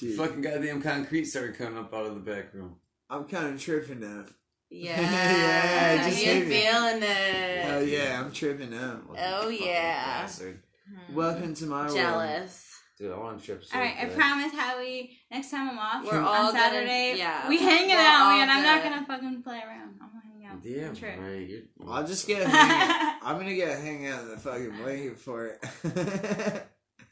the 0.00 0.08
fucking 0.16 0.40
goddamn 0.40 0.80
concrete 0.80 1.26
started 1.26 1.58
coming 1.58 1.76
up 1.78 1.92
out 1.92 2.06
of 2.06 2.14
the 2.14 2.20
back 2.20 2.54
room. 2.54 2.76
I'm 3.10 3.24
kind 3.24 3.54
of 3.54 3.60
tripping 3.60 4.00
now. 4.00 4.24
Yeah, 4.70 5.00
Yeah, 5.00 6.08
just 6.08 6.24
you're 6.24 6.42
feeling 6.44 7.02
it. 7.02 7.62
Hell 7.64 7.82
yeah, 7.82 8.22
I'm 8.22 8.32
tripping 8.32 8.70
now. 8.70 9.00
Oh, 9.18 9.48
yeah. 9.48 10.22
bastard. 10.22 10.62
Hmm. 11.08 11.14
Welcome 11.14 11.54
to 11.54 11.64
my 11.66 11.82
world. 11.86 11.96
Jealous. 11.96 12.77
Dude, 12.98 13.12
I 13.12 13.16
want 13.18 13.38
to 13.38 13.46
trip 13.46 13.64
so 13.64 13.76
All 13.76 13.80
right, 13.82 13.94
I 13.96 14.06
bad. 14.06 14.16
promise, 14.16 14.52
Howie. 14.52 15.16
Next 15.30 15.50
time 15.52 15.70
I'm 15.70 15.78
off 15.78 16.04
We're 16.04 16.18
on 16.18 16.24
all 16.24 16.34
gonna- 16.52 16.58
Saturday, 16.58 17.14
yeah, 17.16 17.48
we 17.48 17.58
hanging 17.58 17.90
we're 17.94 18.00
out, 18.02 18.20
all 18.22 18.36
man. 18.38 18.50
I'm 18.50 18.62
not 18.64 18.82
gonna- 18.82 18.96
gonna 18.96 19.06
fucking 19.06 19.42
play 19.44 19.60
around. 19.64 19.94
I'm 20.02 20.08
gonna 20.08 20.22
hang 20.32 20.46
out. 20.46 20.64
Yeah, 20.64 20.92
Trip. 20.94 21.18
right. 21.20 21.48
You're, 21.48 21.62
I'll 21.88 22.04
just 22.06 22.26
get 22.26 22.42
a 22.42 22.48
hang 22.48 22.90
out. 22.90 23.18
I'm 23.22 23.38
gonna 23.38 23.54
get 23.54 23.68
a 23.68 23.80
hang 23.80 24.06
out 24.08 24.22
in 24.22 24.28
the 24.30 24.36
fucking 24.36 24.76
blanket 24.82 25.18
for 25.18 25.46
it. 25.46 25.64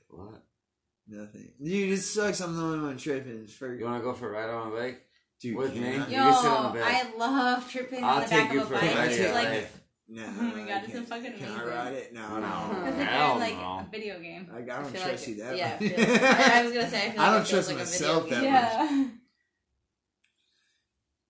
What? 0.09 0.43
Nothing. 1.09 1.52
Dude, 1.62 1.93
it 1.93 2.00
sucks. 2.02 2.40
I'm 2.40 2.57
the 2.57 2.62
only 2.62 2.81
one 2.87 2.97
tripping. 2.97 3.43
It's 3.45 3.52
for 3.52 3.73
You 3.75 3.85
want 3.85 3.99
to 4.00 4.05
go 4.05 4.12
for 4.14 4.28
a 4.28 4.33
ride 4.33 4.49
on 4.50 4.73
my 4.73 4.78
bike? 4.81 5.02
dude. 5.40 5.57
with 5.57 5.73
can 5.75 5.83
me? 5.83 5.88
I- 5.90 5.93
You 5.93 6.16
Yo, 6.16 6.23
can 6.23 6.43
sit 6.43 6.50
on 6.50 6.73
the 6.75 6.81
back. 6.81 7.05
I 7.07 7.16
love 7.16 7.71
tripping 7.71 8.02
I'll 8.02 8.14
on 8.16 8.23
the 8.23 8.28
take 8.28 8.38
back 8.45 8.52
you 8.55 8.61
of 8.62 8.66
a 8.66 8.69
for 8.71 8.75
a 8.75 8.81
bike. 8.81 8.97
ride, 8.97 9.11
It's 9.12 9.35
like, 9.35 9.45
life. 9.49 9.81
No, 10.08 10.22
Oh 10.25 10.42
my 10.42 10.62
God, 10.68 10.82
it's 10.84 10.92
so 10.92 10.98
can't. 10.98 11.08
fucking 11.08 11.32
Can 11.32 11.48
I 11.48 11.52
amazing. 11.54 11.68
ride 11.68 11.92
it? 11.94 12.14
No, 12.14 12.28
No. 12.28 12.38
no. 12.40 12.86
it's 12.86 12.96
like, 12.96 13.08
Hell 13.08 13.38
like 13.38 13.54
no. 13.56 13.60
a 13.60 13.86
video 13.90 14.20
game. 14.20 14.48
I, 14.54 14.58
I 14.58 14.62
don't 14.62 14.84
feel 14.86 15.00
trust 15.02 15.26
like 15.26 15.36
you 15.36 15.42
that 15.42 15.56
yeah, 15.56 15.72
much. 15.72 15.82
it 15.82 15.96
feels- 15.96 16.22
I- 16.22 16.60
I 16.60 16.64
was 16.64 16.72
gonna 16.72 16.90
say, 16.90 17.06
I 17.06 17.10
feel 17.10 17.20
I 17.20 17.25
like 17.25 17.32
don't 17.32 17.42
it 17.42 17.46
feels 17.46 17.50
trust 17.50 17.68
like 17.68 17.76
a 17.76 17.80
myself 17.80 18.25
video 18.28 18.40
that 18.40 18.88
game. 18.88 18.98
much. 18.98 19.08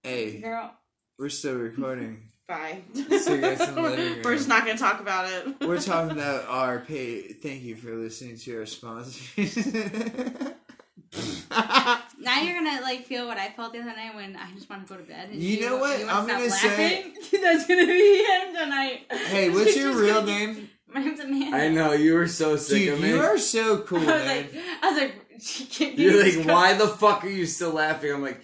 Yeah. 0.05 0.11
Hey, 0.11 0.41
Girl. 0.41 0.75
we're 1.19 1.29
still 1.31 1.55
recording. 1.57 2.23
Bye. 2.47 2.83
Cigarettes 2.95 3.67
in 3.67 3.75
the 3.75 3.83
living 3.83 4.13
room. 4.13 4.21
We're 4.23 4.37
just 4.37 4.49
not 4.49 4.65
gonna 4.67 4.79
talk 4.79 5.01
about 5.01 5.29
it. 5.33 5.61
We're 5.67 5.81
talking 5.81 6.13
about 6.13 6.45
our 6.47 6.79
pay. 6.79 7.23
Thank 7.33 7.63
you 7.63 7.75
for 7.77 7.93
listening 7.95 8.37
to 8.39 8.59
our 8.59 8.67
sponsors. 8.67 9.37
Now 12.27 12.41
you're 12.43 12.55
gonna 12.63 12.81
like 12.83 13.05
feel 13.07 13.27
what 13.27 13.39
I 13.39 13.49
felt 13.51 13.73
the 13.73 13.79
other 13.79 13.95
night 13.95 14.15
when 14.15 14.37
I 14.37 14.51
just 14.53 14.69
want 14.69 14.87
to 14.87 14.93
go 14.95 15.01
to 15.01 15.07
bed. 15.07 15.31
and 15.31 15.41
You 15.41 15.61
know 15.61 15.77
what? 15.79 15.99
wanna 16.01 16.13
I'm 16.13 16.25
stop 16.27 16.39
gonna 16.39 16.51
say- 16.51 17.13
That's 17.43 17.67
gonna 17.67 17.87
be 17.87 18.25
him 18.25 18.55
tonight. 18.55 19.01
hey, 19.11 19.49
what's 19.51 19.77
your 19.77 19.93
real 20.03 20.23
name? 20.23 20.69
My 20.93 21.01
name's 21.03 21.21
Amanda. 21.21 21.57
I 21.57 21.69
know 21.69 21.93
you 21.93 22.15
were 22.15 22.27
so 22.29 22.57
sick 22.57 22.79
Dude, 22.79 22.95
of 22.95 23.01
me. 23.01 23.09
you 23.11 23.21
are 23.21 23.39
so 23.39 23.79
cool, 23.79 23.99
I 24.01 24.01
was 24.03 24.09
man. 24.09 24.27
like, 24.37 24.55
I 24.83 24.91
was 24.91 24.99
like, 25.01 25.71
can't 25.71 25.99
You're 25.99 26.23
get 26.25 26.37
like, 26.39 26.47
why 26.49 26.73
the 26.75 26.89
fuck 26.89 27.25
are 27.25 27.29
you 27.29 27.47
still 27.47 27.71
laughing? 27.73 28.13
I'm 28.13 28.23
like, 28.23 28.41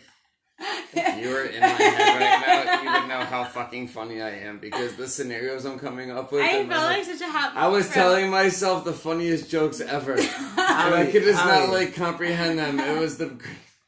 if 0.93 1.25
you 1.25 1.31
were 1.31 1.43
in 1.45 1.61
my 1.61 1.67
head 1.67 2.21
right 2.21 2.47
now, 2.47 2.83
you 2.83 3.01
would 3.01 3.09
know 3.09 3.25
how 3.25 3.43
fucking 3.45 3.89
funny 3.89 4.23
I 4.23 4.31
am 4.31 4.59
because 4.59 4.95
the 4.95 5.09
scenarios 5.09 5.65
I'm 5.65 5.79
coming 5.79 6.11
up 6.13 6.31
with. 6.31 6.43
I 6.43 6.59
in 6.59 6.69
my 6.69 6.75
felt 6.75 6.89
head- 6.93 6.99
like 7.09 7.19
such 7.19 7.29
a 7.29 7.33
hot. 7.33 7.57
I 7.57 7.67
was 7.69 7.87
bro. 7.87 7.95
telling 7.95 8.31
myself 8.31 8.85
the 8.85 8.93
funniest 8.93 9.51
jokes 9.51 9.81
ever, 9.81 10.13
and 10.13 10.29
I 10.57 11.09
could 11.11 11.25
just 11.25 11.45
not 11.45 11.71
like 11.71 11.95
comprehend 11.97 12.59
them. 12.61 12.79
It 12.79 13.01
was 13.01 13.17
the. 13.19 13.37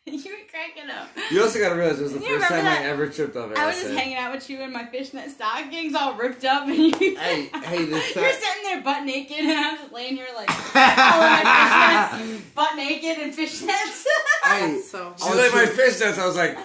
you 0.06 0.18
were 0.18 0.36
cracking 0.50 0.90
up. 0.90 1.08
You 1.30 1.42
also 1.42 1.58
gotta 1.58 1.76
realize 1.76 1.98
it 1.98 2.02
was 2.02 2.12
the 2.12 2.20
You 2.20 2.38
first 2.38 2.48
time 2.48 2.58
remember 2.58 2.82
I 2.82 2.84
ever 2.90 3.08
tripped 3.08 3.36
over 3.36 3.56
I 3.56 3.66
was 3.66 3.80
just 3.80 3.94
hanging 3.94 4.16
out 4.16 4.34
with 4.34 4.50
you 4.50 4.60
in 4.60 4.70
my 4.70 4.84
fishnet 4.84 5.30
stockings, 5.30 5.94
all 5.94 6.12
ripped 6.14 6.44
up, 6.44 6.68
and 6.68 6.76
you. 6.76 7.16
Hey, 7.16 7.46
hey, 7.46 7.84
the 7.86 7.96
You're 7.96 8.32
sitting 8.32 8.62
there 8.64 8.82
butt 8.82 9.04
naked, 9.04 9.38
and 9.38 9.50
I'm 9.52 9.76
just 9.78 9.92
laying 9.92 10.16
here 10.16 10.26
like 10.36 10.50
all 10.50 11.22
in 11.22 11.44
my 11.44 12.10
fishnets, 12.20 12.40
butt 12.54 12.76
naked 12.76 13.18
and 13.18 13.32
fishnets. 13.32 14.04
hey, 14.44 14.80
so 14.80 15.14
She 15.16 15.24
like 15.34 15.52
my 15.54 15.64
fishnets. 15.64 16.18
I 16.18 16.26
was 16.26 16.36
like, 16.36 16.58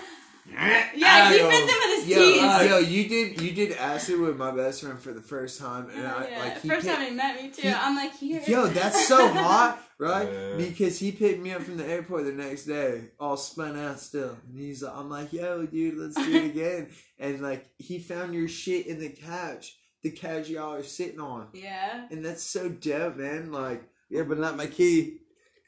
yeah, 0.53 1.31
he 1.31 1.41
Ow. 1.41 1.49
fit 1.49 1.67
them 1.67 1.77
with 1.85 1.99
his 1.99 2.07
yo, 2.07 2.17
teeth. 2.19 2.41
uh, 2.43 2.63
yo, 2.69 2.77
you 2.79 3.07
did 3.09 3.41
you 3.41 3.51
did 3.51 3.77
acid 3.77 4.19
with 4.19 4.37
my 4.37 4.51
best 4.51 4.81
friend 4.81 4.99
for 4.99 5.13
the 5.13 5.21
first 5.21 5.59
time, 5.59 5.89
and 5.95 6.07
I 6.07 6.27
yeah. 6.29 6.39
like 6.39 6.61
he 6.61 6.69
First 6.69 6.85
picked- 6.85 6.97
time 6.97 7.07
he 7.07 7.13
met 7.15 7.41
me 7.41 7.49
too. 7.49 7.61
he- 7.67 7.73
I'm 7.73 7.95
like, 7.95 8.15
here. 8.17 8.41
Yo, 8.47 8.67
that's 8.67 9.07
so 9.07 9.27
hot, 9.33 9.81
right? 9.97 10.29
Yeah. 10.31 10.55
Because 10.57 10.99
he 10.99 11.11
picked 11.11 11.41
me 11.41 11.53
up 11.53 11.61
from 11.61 11.77
the 11.77 11.85
airport 11.85 12.25
the 12.25 12.31
next 12.31 12.65
day, 12.65 13.05
all 13.19 13.37
spun 13.37 13.77
out 13.77 13.99
still. 13.99 14.37
And 14.49 14.59
he's 14.59 14.81
like, 14.83 14.95
I'm 14.95 15.09
like, 15.09 15.31
yo, 15.33 15.65
dude, 15.65 15.97
let's 15.97 16.15
do 16.15 16.33
it 16.35 16.45
again. 16.51 16.87
and 17.19 17.41
like, 17.41 17.69
he 17.77 17.99
found 17.99 18.33
your 18.33 18.47
shit 18.47 18.87
in 18.87 18.99
the 18.99 19.09
couch, 19.09 19.75
the 20.03 20.11
couch 20.11 20.49
y'all 20.49 20.73
are 20.75 20.83
sitting 20.83 21.19
on. 21.19 21.47
Yeah. 21.53 22.07
And 22.11 22.23
that's 22.25 22.43
so 22.43 22.69
dope, 22.69 23.17
man. 23.17 23.51
Like, 23.51 23.83
yeah, 24.09 24.23
but 24.23 24.39
not 24.39 24.57
my 24.57 24.65
key, 24.67 25.17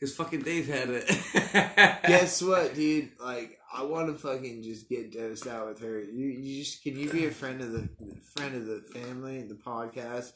because 0.02 0.16
fucking 0.16 0.42
Dave 0.42 0.68
had 0.68 0.90
it. 0.90 1.08
guess 2.08 2.42
what, 2.42 2.74
dude? 2.74 3.10
Like, 3.24 3.60
I 3.72 3.84
want 3.84 4.08
to 4.08 4.16
fucking 4.16 4.64
just 4.64 4.90
get 4.90 5.12
dosed 5.12 5.46
out 5.46 5.68
with 5.68 5.82
her. 5.84 6.02
You, 6.02 6.26
you 6.26 6.64
just 6.64 6.82
can 6.82 6.98
you 6.98 7.08
be 7.08 7.28
a 7.28 7.32
friend 7.32 7.62
of 7.62 7.72
the 7.72 7.88
friend 8.36 8.56
of 8.56 8.66
the 8.66 8.82
family, 8.82 9.44
the 9.44 9.54
podcast? 9.54 10.34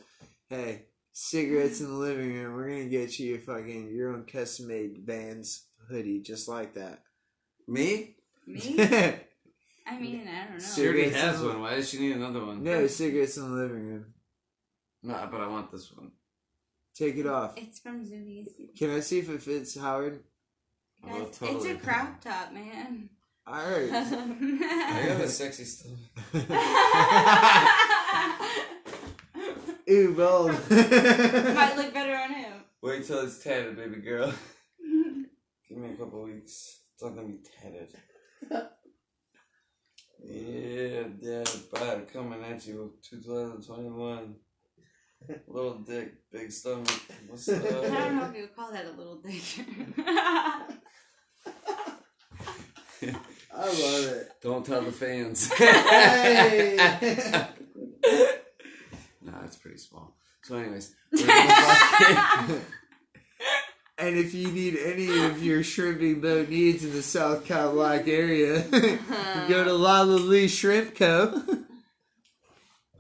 Hey, 0.49 0.83
cigarettes 1.13 1.81
in 1.81 1.87
the 1.87 1.93
living 1.93 2.31
room. 2.31 2.53
We're 2.53 2.69
gonna 2.69 2.85
get 2.85 3.17
you 3.17 3.35
a 3.35 3.39
fucking 3.39 3.89
your 3.91 4.13
own 4.13 4.25
custom 4.25 4.67
made 4.67 4.99
Vans 5.03 5.65
hoodie, 5.89 6.21
just 6.21 6.47
like 6.47 6.75
that. 6.75 7.01
Me? 7.67 8.17
Me? 8.45 8.75
I 9.87 9.99
mean, 9.99 10.27
I 10.27 10.45
don't 10.45 10.59
know. 10.59 10.65
She 10.75 10.85
already 10.85 11.09
has 11.09 11.41
one. 11.41 11.61
Why 11.61 11.75
does 11.75 11.89
she 11.89 11.99
need 11.99 12.15
another 12.15 12.45
one? 12.45 12.63
No, 12.63 12.85
cigarettes 12.85 13.37
in 13.37 13.49
the 13.49 13.61
living 13.61 13.87
room. 13.87 14.05
No, 15.01 15.27
but 15.31 15.41
I 15.41 15.47
want 15.47 15.71
this 15.71 15.91
one. 15.91 16.11
Take 16.95 17.17
it 17.17 17.27
off. 17.27 17.57
It's 17.57 17.79
from 17.79 18.05
Zumiez. 18.05 18.47
Can 18.77 18.91
I 18.91 19.01
see 19.01 19.19
if 19.19 19.29
it 19.29 19.41
fits, 19.41 19.77
Howard? 19.77 20.23
I 21.03 21.13
will 21.13 21.25
Guys, 21.25 21.37
totally- 21.37 21.69
It's 21.71 21.83
a 21.83 21.85
crop 21.85 22.21
top, 22.21 22.53
man. 22.53 23.09
Alright. 23.47 23.91
I 23.93 25.05
got 25.07 25.17
the 25.21 25.27
sexy 25.27 25.65
stuff. 25.65 25.91
Ooh, 29.89 30.13
bold. 30.15 30.51
Might 30.71 31.73
look 31.75 31.93
better 31.93 32.15
on 32.15 32.33
him. 32.33 32.53
Wait 32.81 33.05
till 33.05 33.19
it's 33.19 33.43
tatted, 33.43 33.75
baby 33.75 33.97
girl. 34.01 34.33
Give 35.69 35.77
me 35.77 35.93
a 35.93 35.95
couple 35.95 36.23
weeks. 36.23 36.79
It's 36.93 37.03
not 37.03 37.15
gonna 37.15 37.27
be 37.27 37.39
tatted. 37.61 37.93
yeah, 40.23 41.03
dad, 41.21 41.49
bod 41.71 42.07
coming 42.11 42.43
at 42.43 42.65
you, 42.65 42.93
2021. 43.09 44.35
Little 45.47 45.79
dick, 45.79 46.13
big 46.31 46.51
stomach. 46.51 46.87
What's 47.27 47.49
I 47.49 47.59
don't 47.59 48.15
know 48.15 48.25
if 48.29 48.35
you 48.35 48.41
would 48.41 48.55
call 48.55 48.71
that 48.71 48.85
a 48.85 48.91
little 48.91 49.21
dick. 49.21 49.43
I 53.53 53.65
love 53.65 54.05
it. 54.05 54.31
Don't 54.41 54.65
tell 54.65 54.81
the 54.81 54.91
fans. 54.91 55.51
Hey! 55.53 56.75
nah, 59.21 59.43
it's 59.45 59.57
pretty 59.57 59.77
small. 59.77 60.17
So, 60.43 60.57
anyways, 60.57 60.93
we're 61.11 61.25
gonna 61.25 61.49
fucking- 61.49 62.61
And 63.97 64.17
if 64.17 64.33
you 64.33 64.51
need 64.51 64.77
any 64.77 65.23
of 65.23 65.41
your 65.41 65.63
shrimping 65.63 66.19
boat 66.19 66.49
needs 66.49 66.83
in 66.83 66.91
the 66.91 67.01
South 67.01 67.45
Carolina 67.45 68.03
area, 68.05 68.61
go 68.69 68.79
to 68.79 68.95
uh-huh. 68.95 69.73
Lala 69.73 70.15
Lee 70.15 70.49
Shrimp 70.49 70.95
Co. 70.95 71.41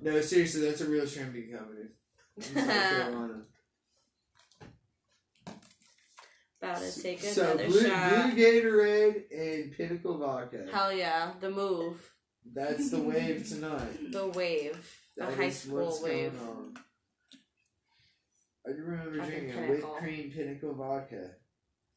no, 0.01 0.21
seriously, 0.21 0.61
that's 0.61 0.81
a 0.81 0.87
real 0.87 1.05
shrimping 1.05 1.51
company. 1.51 1.89
In 2.37 2.43
South 2.43 2.65
Carolina. 2.67 3.41
about 6.61 6.77
to 6.81 7.01
take 7.01 7.21
So 7.21 7.43
another 7.43 7.67
blue, 7.67 7.87
shot. 7.87 8.33
blue 8.33 8.43
Gatorade 8.43 9.23
and 9.31 9.71
Pinnacle 9.77 10.17
Vodka. 10.17 10.65
Hell 10.71 10.91
yeah, 10.93 11.31
the 11.39 11.49
move, 11.51 12.11
That's 12.53 12.89
the 12.91 12.99
wave 12.99 13.47
tonight. 13.47 14.11
the 14.11 14.27
wave, 14.27 14.97
the 15.15 15.25
That 15.25 15.35
high 15.35 15.49
school 15.49 15.97
wave. 16.01 16.33
I 18.67 18.71
do 18.71 18.77
remember 18.81 19.19
Fucking 19.19 19.29
drinking 19.31 19.51
Pinnacle. 19.53 19.89
whipped 19.91 19.97
cream 20.03 20.31
Pinnacle 20.31 20.73
Vodka. 20.73 21.29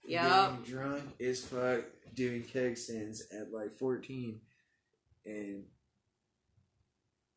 Being 0.06 0.62
drunk 0.66 1.02
as 1.20 1.44
fuck, 1.44 1.80
doing 2.14 2.42
keg 2.42 2.76
stands 2.76 3.22
at 3.32 3.52
like 3.52 3.72
14. 3.78 4.40
And 5.26 5.64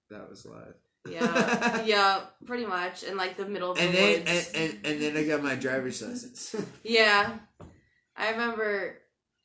that 0.10 0.30
was 0.30 0.46
live. 0.46 0.76
Yeah, 1.10 1.82
yeah, 1.86 2.22
pretty 2.46 2.66
much 2.66 3.04
And 3.04 3.18
like 3.18 3.36
the 3.38 3.46
middle 3.48 3.72
of 3.72 3.78
the 3.78 3.84
And 3.84 3.94
then, 3.94 4.16
and, 4.20 4.28
woods. 4.28 4.52
and, 4.54 4.80
and 4.86 5.02
then 5.02 5.18
I 5.18 5.24
got 5.24 5.42
my 5.44 5.56
driver's 5.56 6.02
license. 6.02 6.56
Yeah. 6.84 7.40
I 8.16 8.32
remember 8.32 8.98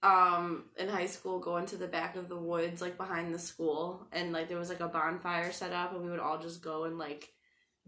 um 0.02 0.64
in 0.76 0.88
high 0.88 1.06
school 1.06 1.38
going 1.40 1.64
to 1.66 1.76
the 1.76 1.86
back 1.88 2.16
of 2.16 2.28
the 2.28 2.36
woods 2.36 2.82
like 2.82 2.98
behind 2.98 3.34
the 3.34 3.38
school 3.38 4.06
and 4.12 4.30
like 4.32 4.48
there 4.48 4.58
was 4.58 4.68
like 4.68 4.80
a 4.80 4.88
bonfire 4.88 5.50
set 5.50 5.72
up 5.72 5.94
and 5.94 6.04
we 6.04 6.10
would 6.10 6.20
all 6.20 6.38
just 6.38 6.62
go 6.62 6.84
and 6.84 6.98
like 6.98 7.32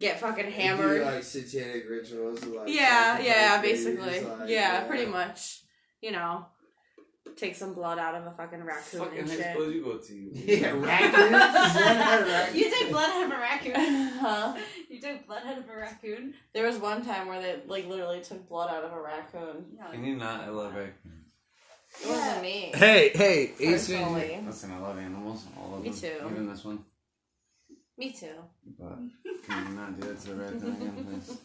get 0.00 0.18
fucking 0.18 0.46
Do, 0.46 0.50
hammered. 0.50 1.02
like 1.02 1.22
satanic 1.22 1.84
rituals. 1.90 2.42
Like, 2.46 2.68
yeah, 2.68 3.20
yeah, 3.20 3.60
basically. 3.60 4.20
like, 4.20 4.48
yeah, 4.48 4.80
pretty 4.84 5.06
much. 5.06 5.60
You 6.00 6.12
know. 6.12 6.46
Take 7.36 7.54
some 7.56 7.74
blood 7.74 7.98
out 7.98 8.14
of 8.14 8.26
a 8.26 8.30
fucking 8.32 8.62
raccoon 8.64 9.00
Fucking 9.00 9.18
and 9.18 9.28
high 9.30 9.36
shit. 9.36 9.52
school 9.54 9.70
you 9.72 9.82
go 9.84 9.98
to. 9.98 10.14
You 10.14 10.56
Yeah, 10.56 10.72
raccoons. 10.72 12.54
you 12.56 12.70
take 12.70 12.90
blood 12.90 13.10
out 13.10 13.24
of 13.24 13.30
a 13.30 13.40
raccoon. 13.40 13.74
Huh? 14.18 14.56
You 14.88 15.00
took 15.00 15.26
blood 15.26 15.42
out 15.46 15.58
of 15.58 15.68
a 15.68 15.76
raccoon. 15.76 16.34
There 16.54 16.66
was 16.66 16.78
one 16.78 17.04
time 17.04 17.28
where 17.28 17.40
they 17.40 17.60
like 17.66 17.86
literally 17.88 18.20
took 18.22 18.48
blood 18.48 18.70
out 18.70 18.84
of 18.84 18.92
a 18.92 19.00
raccoon. 19.00 19.64
Can 19.92 20.04
you 20.04 20.16
not? 20.16 20.40
I 20.42 20.48
love 20.50 20.74
raccoons. 20.74 21.32
It 22.04 22.08
wasn't 22.08 22.42
me. 22.42 22.70
Hey, 22.74 23.10
hey, 23.14 23.52
Ace 23.60 23.88
Man. 23.88 24.02
Personally. 24.04 24.40
Listen, 24.46 24.72
I 24.72 24.78
love 24.78 24.98
animals. 24.98 25.44
All 25.58 25.76
of 25.76 25.82
Me 25.82 25.90
them. 25.90 25.98
too. 25.98 26.26
Even 26.30 26.48
this 26.48 26.64
one. 26.64 26.84
Me 27.96 28.12
too. 28.12 28.34
But 28.78 28.98
can 29.46 29.68
you 29.68 29.74
not 29.74 29.98
do 30.00 30.06
that 30.06 30.20
to 30.20 30.32
a 30.32 30.34
raccoon 30.34 30.76
again, 30.76 31.06
please? 31.10 31.38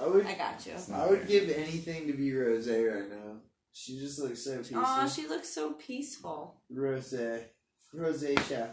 I 0.00 0.06
would, 0.06 0.26
I 0.26 0.34
got 0.34 0.64
you. 0.66 0.72
I 0.94 1.06
would 1.06 1.26
give 1.26 1.48
anything 1.50 2.06
to 2.08 2.12
be 2.12 2.32
Rose 2.34 2.68
right 2.68 3.08
now. 3.10 3.36
She 3.80 3.96
just 3.96 4.18
looks 4.18 4.42
so 4.42 4.58
peaceful. 4.58 4.78
Aw, 4.80 5.06
she 5.08 5.28
looks 5.28 5.48
so 5.50 5.72
peaceful. 5.74 6.56
Rose, 6.68 7.14
Rosacea, 7.94 8.48
Yeah, 8.50 8.70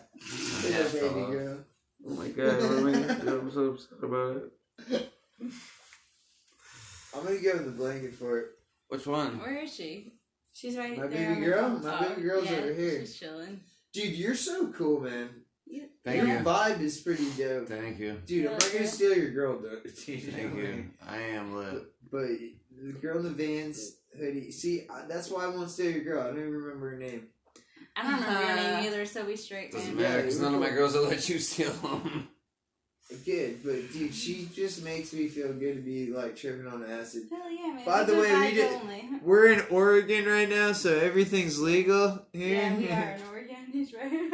little 0.64 0.92
baby 0.94 1.22
fella. 1.22 1.32
girl. 1.32 1.58
Oh 2.08 2.10
my 2.10 2.28
god, 2.30 3.28
I'm 3.28 3.52
so 3.52 3.66
upset 3.66 4.00
about 4.02 4.38
it. 4.90 5.12
I'm 7.16 7.24
gonna 7.24 7.38
give 7.40 7.58
her 7.58 7.64
the 7.64 7.72
blanket 7.72 8.16
for 8.16 8.40
it. 8.40 8.48
Which 8.88 9.06
one? 9.06 9.40
Where 9.40 9.64
is 9.64 9.74
she? 9.76 10.14
She's 10.54 10.76
right 10.76 10.94
here. 10.94 11.04
My 11.04 11.08
there. 11.08 11.36
baby 11.36 11.36
on 11.36 11.40
the 11.42 11.46
girl? 11.46 11.70
My 11.84 11.98
Oh, 12.06 12.10
baby 12.10 12.22
girl's 12.24 12.50
yeah, 12.50 12.58
over 12.58 12.74
here. 12.74 13.00
She's 13.02 13.20
chilling. 13.20 13.60
Dude, 13.94 14.14
you're 14.16 14.36
so 14.36 14.72
cool, 14.74 15.02
man. 15.02 15.30
Yeah. 15.68 15.84
Thank 16.04 16.18
your 16.28 16.38
you. 16.40 16.44
vibe 16.44 16.82
is 16.82 17.00
pretty 17.00 17.30
dope. 17.38 17.68
Thank 17.68 18.00
you. 18.00 18.22
Dude, 18.26 18.48
I'm 18.48 18.54
not 18.54 18.72
gonna 18.74 18.88
steal 18.88 19.16
your 19.18 19.32
girl, 19.32 19.60
though. 19.60 19.80
Dude, 19.84 19.94
Thank 20.34 20.56
you. 20.56 20.86
I 21.08 21.18
am 21.18 21.56
lit. 21.56 21.84
But 22.12 22.28
the 22.78 22.92
girl 23.02 23.18
in 23.18 23.24
the 23.24 23.30
Vans 23.30 23.98
hoodie. 24.18 24.52
See, 24.52 24.86
I- 24.90 25.06
that's 25.08 25.30
why 25.30 25.44
I 25.46 25.48
won't 25.48 25.70
steal 25.70 25.92
your 25.92 26.04
girl. 26.04 26.22
I 26.24 26.28
don't 26.28 26.40
even 26.40 26.54
remember 26.54 26.92
her 26.92 26.98
name. 26.98 27.28
I 27.96 28.04
don't 28.04 28.14
remember 28.22 28.42
your 28.42 28.52
Uh, 28.52 28.56
name 28.82 28.86
either, 28.88 29.06
so 29.06 29.26
we 29.26 29.36
straight 29.38 29.72
Doesn't 29.72 29.96
man. 29.96 30.04
Matter 30.04 30.22
because 30.24 30.40
none 30.42 30.54
of 30.56 30.60
my 30.60 30.70
girls 30.70 30.94
will 30.96 31.04
let 31.04 31.28
you 31.30 31.40
steal 31.40 31.72
them. 31.72 32.28
Good, 33.24 33.64
but 33.64 33.94
dude, 33.94 34.14
she 34.16 34.50
just 34.54 34.84
makes 34.84 35.14
me 35.14 35.28
feel 35.28 35.54
good 35.54 35.76
to 35.76 35.82
be 35.82 36.12
like 36.12 36.36
tripping 36.36 36.66
on 36.68 36.84
acid. 36.84 37.24
Hell 37.30 37.50
yeah, 37.52 37.68
man. 37.74 37.86
By 37.86 38.04
the 38.04 38.16
way, 38.16 38.36
we 38.36 38.52
did, 38.56 38.74
only. 38.82 39.10
we're 39.22 39.52
in 39.54 39.62
Oregon 39.70 40.26
right 40.26 40.50
now, 40.50 40.72
so 40.72 40.92
everything's 40.98 41.60
legal 41.60 42.26
here. 42.34 42.56
Yeah, 42.56 42.76
we 42.78 42.90
are 42.90 43.12
in 43.16 43.22
Oregon. 43.30 43.56
He's 43.72 43.94
right. 43.94 44.32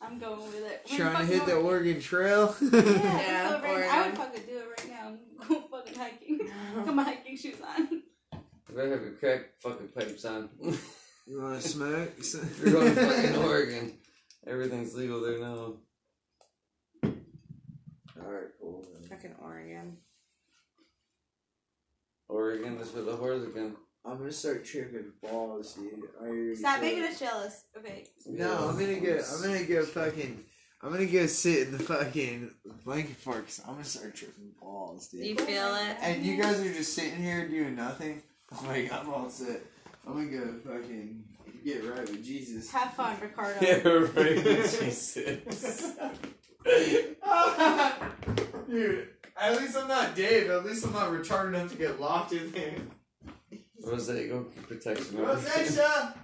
I'm 0.00 0.18
going 0.18 0.38
with 0.40 0.56
it. 0.56 0.86
We're 0.90 0.96
Trying 0.96 1.10
to 1.12 1.18
fucking 1.18 1.26
hit 1.28 1.46
the 1.46 1.52
Oregon. 1.52 1.66
Oregon 1.66 2.00
Trail. 2.00 2.56
Yeah, 2.60 2.68
Yeah, 2.72 3.48
let's 3.50 3.62
go 3.66 3.74
right 3.74 3.90
I 3.92 4.08
would 4.08 4.16
fucking 4.16 4.42
do 4.46 4.58
it 4.58 4.68
right 4.78 4.88
now. 4.88 5.12
Go 5.48 5.60
fucking 5.70 5.94
hiking. 5.98 6.38
Got 6.84 6.94
my 6.94 7.02
hiking 7.04 7.36
shoes 7.36 7.56
on. 7.76 8.02
I 8.68 8.72
better 8.74 8.90
have 8.90 9.02
your 9.02 9.12
crack 9.12 9.56
fucking 9.60 9.88
pipes 9.88 10.24
on. 10.24 10.48
you 11.26 11.40
want 11.40 11.60
to 11.60 11.68
smoke? 11.68 12.12
We're 12.64 12.72
going 12.72 12.94
to 12.94 13.06
fucking 13.06 13.36
Oregon. 13.36 13.98
Everything's 14.46 14.94
legal 14.94 15.20
there 15.20 15.38
now. 15.38 15.74
Alright, 17.04 18.48
cool. 18.60 18.84
man. 18.92 19.08
Fucking 19.08 19.34
Oregon. 19.42 19.96
Oregon 22.28 22.76
is 22.78 22.90
for 22.90 23.00
the 23.02 23.12
whores 23.12 23.46
again. 23.48 23.74
I'm 24.04 24.18
gonna 24.18 24.32
start 24.32 24.64
tripping 24.64 25.12
balls, 25.22 25.74
dude. 25.74 25.92
I 26.20 26.26
already 26.26 26.54
Stop 26.54 26.80
making 26.80 27.04
it. 27.04 27.10
us 27.10 27.18
jealous. 27.18 27.64
Okay. 27.76 28.06
No, 28.26 28.68
I'm 28.68 28.78
gonna 28.78 29.00
go. 29.00 29.20
I'm 29.34 29.42
gonna 29.42 29.64
go 29.64 29.84
fucking. 29.84 30.44
I'm 30.82 30.92
gonna 30.92 31.06
go 31.06 31.26
sit 31.26 31.66
in 31.66 31.72
the 31.76 31.82
fucking 31.82 32.50
blanket 32.84 33.16
fort 33.16 33.38
because 33.38 33.60
I'm 33.66 33.72
gonna 33.74 33.84
start 33.84 34.14
tripping 34.14 34.52
balls, 34.60 35.08
dude. 35.08 35.26
You 35.26 35.36
feel 35.36 35.74
it? 35.74 35.96
And 36.00 36.24
you 36.24 36.40
guys 36.40 36.60
are 36.60 36.72
just 36.72 36.94
sitting 36.94 37.20
here 37.22 37.48
doing 37.48 37.76
nothing. 37.76 38.22
I'm 38.52 38.66
like, 38.68 38.92
I'm 38.92 39.08
all 39.08 39.28
set. 39.28 39.62
I'm 40.06 40.14
gonna 40.14 40.26
go 40.26 40.54
fucking 40.64 41.24
get 41.64 41.84
right 41.84 42.00
with 42.00 42.24
Jesus. 42.24 42.70
Have 42.70 42.94
fun, 42.94 43.16
Ricardo. 43.20 44.06
right. 44.14 44.44
Jesus. 44.80 45.12
Dude, 48.68 49.08
at 49.40 49.56
least 49.56 49.76
I'm 49.76 49.88
not 49.88 50.14
Dave. 50.14 50.50
At 50.50 50.64
least 50.64 50.86
I'm 50.86 50.92
not 50.92 51.10
retarded 51.10 51.48
enough 51.48 51.70
to 51.72 51.76
get 51.76 52.00
locked 52.00 52.32
in 52.32 52.50
there. 52.52 52.74
Rose, 53.82 54.08
go 54.08 54.44
keep 54.54 54.68
protection. 54.68 55.16
Rosacea! 55.16 56.14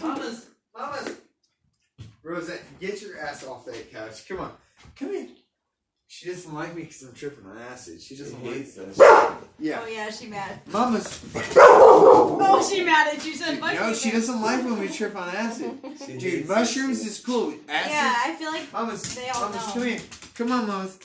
Mamas! 0.00 0.46
Mamas! 0.76 1.16
Rosette, 2.22 2.62
get 2.80 3.02
your 3.02 3.18
ass 3.18 3.44
off 3.46 3.64
that 3.66 3.92
couch. 3.92 4.26
Come 4.28 4.40
on. 4.40 4.52
Come 4.96 5.10
here. 5.10 5.28
She 6.14 6.28
doesn't 6.28 6.52
like 6.52 6.74
me 6.76 6.82
because 6.82 7.02
I'm 7.04 7.14
tripping 7.14 7.46
on 7.46 7.56
acid. 7.56 7.98
She 8.02 8.14
She 8.14 8.22
doesn't 8.22 8.44
like 8.44 8.52
hates 8.56 8.74
that. 8.74 8.94
that. 8.96 9.38
Yeah. 9.58 9.80
Oh 9.82 9.86
yeah, 9.86 10.10
she 10.10 10.26
mad. 10.26 10.60
Mamas. 10.66 11.24
Oh, 12.44 12.68
she 12.70 12.84
mad 12.84 13.14
at 13.16 13.24
you. 13.24 13.34
Said 13.34 13.58
fuck 13.58 13.72
No, 13.74 13.94
she 13.94 14.10
man. 14.10 14.20
doesn't 14.20 14.42
like 14.42 14.62
when 14.62 14.78
we 14.78 14.88
trip 14.88 15.16
on 15.16 15.34
acid. 15.34 15.80
Dude, 16.18 16.46
mushrooms 16.46 17.00
is 17.06 17.18
cool. 17.20 17.54
Acid. 17.66 17.90
Yeah, 17.90 18.14
I 18.26 18.34
feel 18.34 18.50
like 18.52 18.70
Mamas, 18.74 19.14
They 19.14 19.30
all 19.30 19.48
mamas, 19.48 19.66
know. 19.68 19.72
come 19.72 19.82
here. 19.84 20.00
Come 20.34 20.52
on, 20.52 20.66
mamas. 20.66 20.98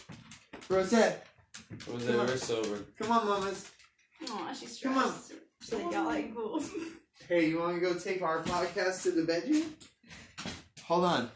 Rosette, 0.67 1.25
shit. 1.69 1.87
Rose, 1.87 2.05
we're 2.05 2.35
sober. 2.37 2.79
come 2.99 3.11
on, 3.13 3.27
mamas. 3.27 3.65
oh, 4.27 4.51
she's 4.59 4.73
stressed. 4.73 4.83
Come 4.83 4.97
on. 4.97 5.13
She's 5.61 5.73
like, 5.73 5.93
y'all 5.93 6.11
ain't 6.11 6.35
cool. 6.35 6.61
Hey, 7.29 7.47
you 7.47 7.59
want 7.59 7.75
to 7.75 7.79
go 7.81 7.93
take 7.97 8.21
our 8.21 8.43
podcast 8.43 9.03
to 9.03 9.11
the 9.11 9.23
bedroom? 9.23 9.73
Hold 10.83 11.05
on. 11.05 11.29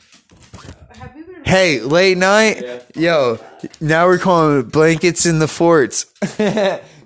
Have 0.97 1.15
we 1.15 1.23
been? 1.23 1.43
Hey, 1.45 1.80
late 1.82 2.17
night. 2.17 2.62
Yeah. 2.62 2.80
Yo, 2.95 3.39
now 3.80 4.06
we're 4.08 4.17
calling 4.17 4.60
it 4.60 4.71
blankets 4.71 5.25
in 5.25 5.39
the 5.39 5.47
forts. 5.47 6.06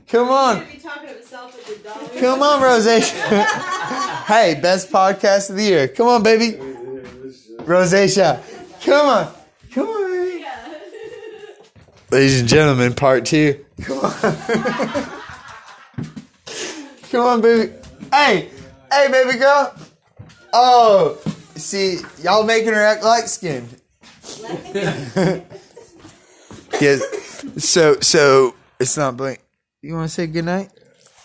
Come 0.08 0.30
on. 0.30 0.66
Be 0.66 0.78
talking 0.78 1.10
to 1.10 1.16
himself 1.16 1.56
with 1.56 1.84
the 1.84 1.90
dog. 1.90 2.12
Come 2.20 2.42
on, 2.42 2.62
Rosacea. 2.62 3.46
hey, 4.26 4.60
best 4.62 4.92
podcast 4.92 5.50
of 5.50 5.56
the 5.56 5.64
year. 5.64 5.88
Come 5.88 6.08
on, 6.08 6.24
baby. 6.24 6.58
Rosacea. 7.64 8.42
Come 8.84 9.08
on. 9.08 9.34
Come 9.72 9.88
on, 9.88 10.12
baby. 10.12 10.42
Yeah. 10.42 10.76
Ladies 12.12 12.40
and 12.40 12.50
gentlemen, 12.50 12.94
part 12.94 13.26
two. 13.26 13.66
Come 13.82 14.00
on. 14.00 14.12
Come 17.12 17.26
on, 17.26 17.42
baby. 17.42 17.74
Hey, 18.12 18.50
hey, 18.92 19.08
baby 19.12 19.38
girl. 19.40 19.74
Oh, 20.54 21.18
see, 21.56 22.00
y'all 22.22 22.44
making 22.44 22.74
her 22.74 22.82
act 22.82 23.04
light 23.04 23.28
skinned. 23.28 23.82
yes. 26.82 27.44
So, 27.58 28.00
so 28.00 28.56
it's 28.80 28.98
not 28.98 29.18
blank. 29.18 29.42
You 29.82 29.94
want 29.96 30.10
to 30.10 30.14
say 30.14 30.28
good 30.28 30.46
night? 30.46 30.70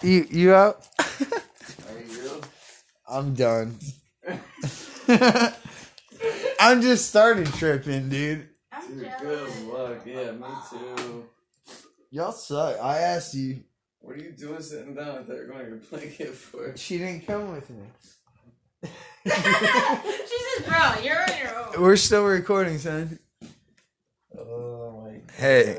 You, 0.03 0.27
you 0.31 0.55
out? 0.55 0.87
I'm 3.09 3.35
done. 3.35 3.77
I'm 6.61 6.81
just 6.81 7.09
started 7.09 7.47
tripping, 7.55 8.09
dude. 8.09 8.49
Dude, 8.89 9.13
good 9.21 9.67
luck. 9.67 10.03
Yeah, 10.07 10.33
me 10.33 10.47
too. 10.71 11.25
Y'all 12.11 12.33
suck. 12.33 12.79
I 12.81 12.99
asked 12.99 13.35
you. 13.35 13.65
What 14.01 14.17
are 14.17 14.23
you 14.23 14.31
doing 14.33 14.63
sitting 14.63 14.95
down? 14.95 15.09
I 15.09 15.23
thought 15.23 15.35
you 15.35 15.41
were 15.41 15.47
going 15.47 15.65
to 15.65 15.71
your 15.71 15.79
blanket 15.79 16.35
for. 16.35 16.77
She 16.77 16.99
didn't 16.99 17.27
come 17.27 17.53
with 17.53 17.69
me. 17.71 18.91
she 19.25 19.31
says, 19.33 20.67
bro, 20.67 21.03
you're 21.03 21.21
on 21.23 21.39
your 21.39 21.59
own. 21.77 21.83
We're 21.83 21.97
still 21.97 22.25
recording, 22.25 22.79
son. 22.79 23.19
Oh 24.39 25.03
my 25.05 25.13
god. 25.13 25.23
Hey, 25.37 25.79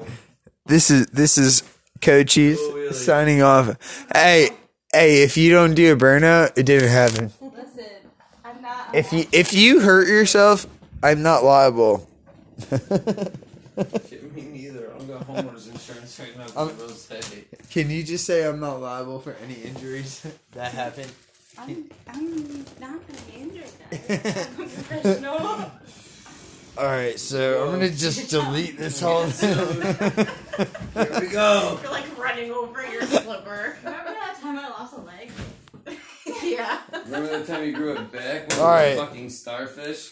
this 0.66 0.90
is 0.92 1.08
this 1.08 1.38
is 1.38 1.64
Coaches 2.02 2.60
Oh, 2.62 2.74
really? 2.76 2.94
signing 2.94 3.42
off. 3.42 4.06
Hey, 4.14 4.50
hey, 4.94 5.24
if 5.24 5.38
you 5.38 5.52
don't 5.52 5.74
do 5.74 5.92
a 5.94 5.96
burnout, 5.96 6.58
it 6.58 6.64
didn't 6.66 6.90
happen. 6.90 7.32
Listen, 7.42 7.86
I'm 8.46 8.62
not. 8.62 8.94
If 8.94 9.12
you 9.14 9.26
if 9.32 9.54
you 9.54 9.80
hurt 9.82 10.08
yourself, 10.08 10.68
I'm 11.04 11.22
not 11.24 11.44
liable. 11.44 12.08
Me 12.72 14.44
neither. 14.44 14.92
I'm 14.94 15.08
going 15.08 15.24
homeowners 15.24 15.72
insurance 15.72 16.20
right 16.20 16.38
now. 16.38 16.46
I'm- 16.56 16.70
for 16.76 16.84
Rose. 16.84 17.08
Can 17.72 17.90
you 17.90 18.04
just 18.04 18.26
say 18.26 18.46
I'm 18.46 18.60
not 18.60 18.82
liable 18.82 19.20
for 19.20 19.34
any 19.44 19.56
injuries 19.56 20.26
that 20.52 20.74
happen? 20.74 21.06
I'm, 21.58 21.90
I'm 22.08 22.66
not 22.80 23.00
gonna 23.08 23.22
be 23.32 23.42
injured, 23.42 23.66
guys. 23.92 24.48
I'm 24.58 24.64
a 24.64 24.68
professional. 24.68 25.72
All 26.78 26.86
right, 26.86 27.20
so 27.20 27.66
I'm 27.66 27.72
gonna 27.74 27.90
just 27.90 28.30
delete 28.30 28.78
this 28.78 29.02
whole. 29.02 29.26
Thing. 29.28 29.56
Here 30.94 31.20
we 31.20 31.28
go. 31.28 31.80
You're 31.84 31.92
like 31.92 32.18
running 32.18 32.52
over 32.52 32.86
your 32.88 33.02
slipper. 33.04 33.78
Remember 33.84 34.12
that 34.12 34.40
time 34.42 34.58
I 34.58 34.70
lost 34.70 34.94
a 34.98 35.02
leg? 35.02 35.30
yeah. 36.44 36.82
Remember 37.06 37.38
that 37.38 37.48
time 37.48 37.66
you 37.66 37.74
grew 37.74 37.98
a 37.98 38.02
back 38.02 38.50
when 38.50 38.52
All 38.52 38.58
you 38.58 38.64
were 38.64 38.68
right. 38.70 38.86
a 38.98 38.98
fucking 38.98 39.30
starfish? 39.30 40.12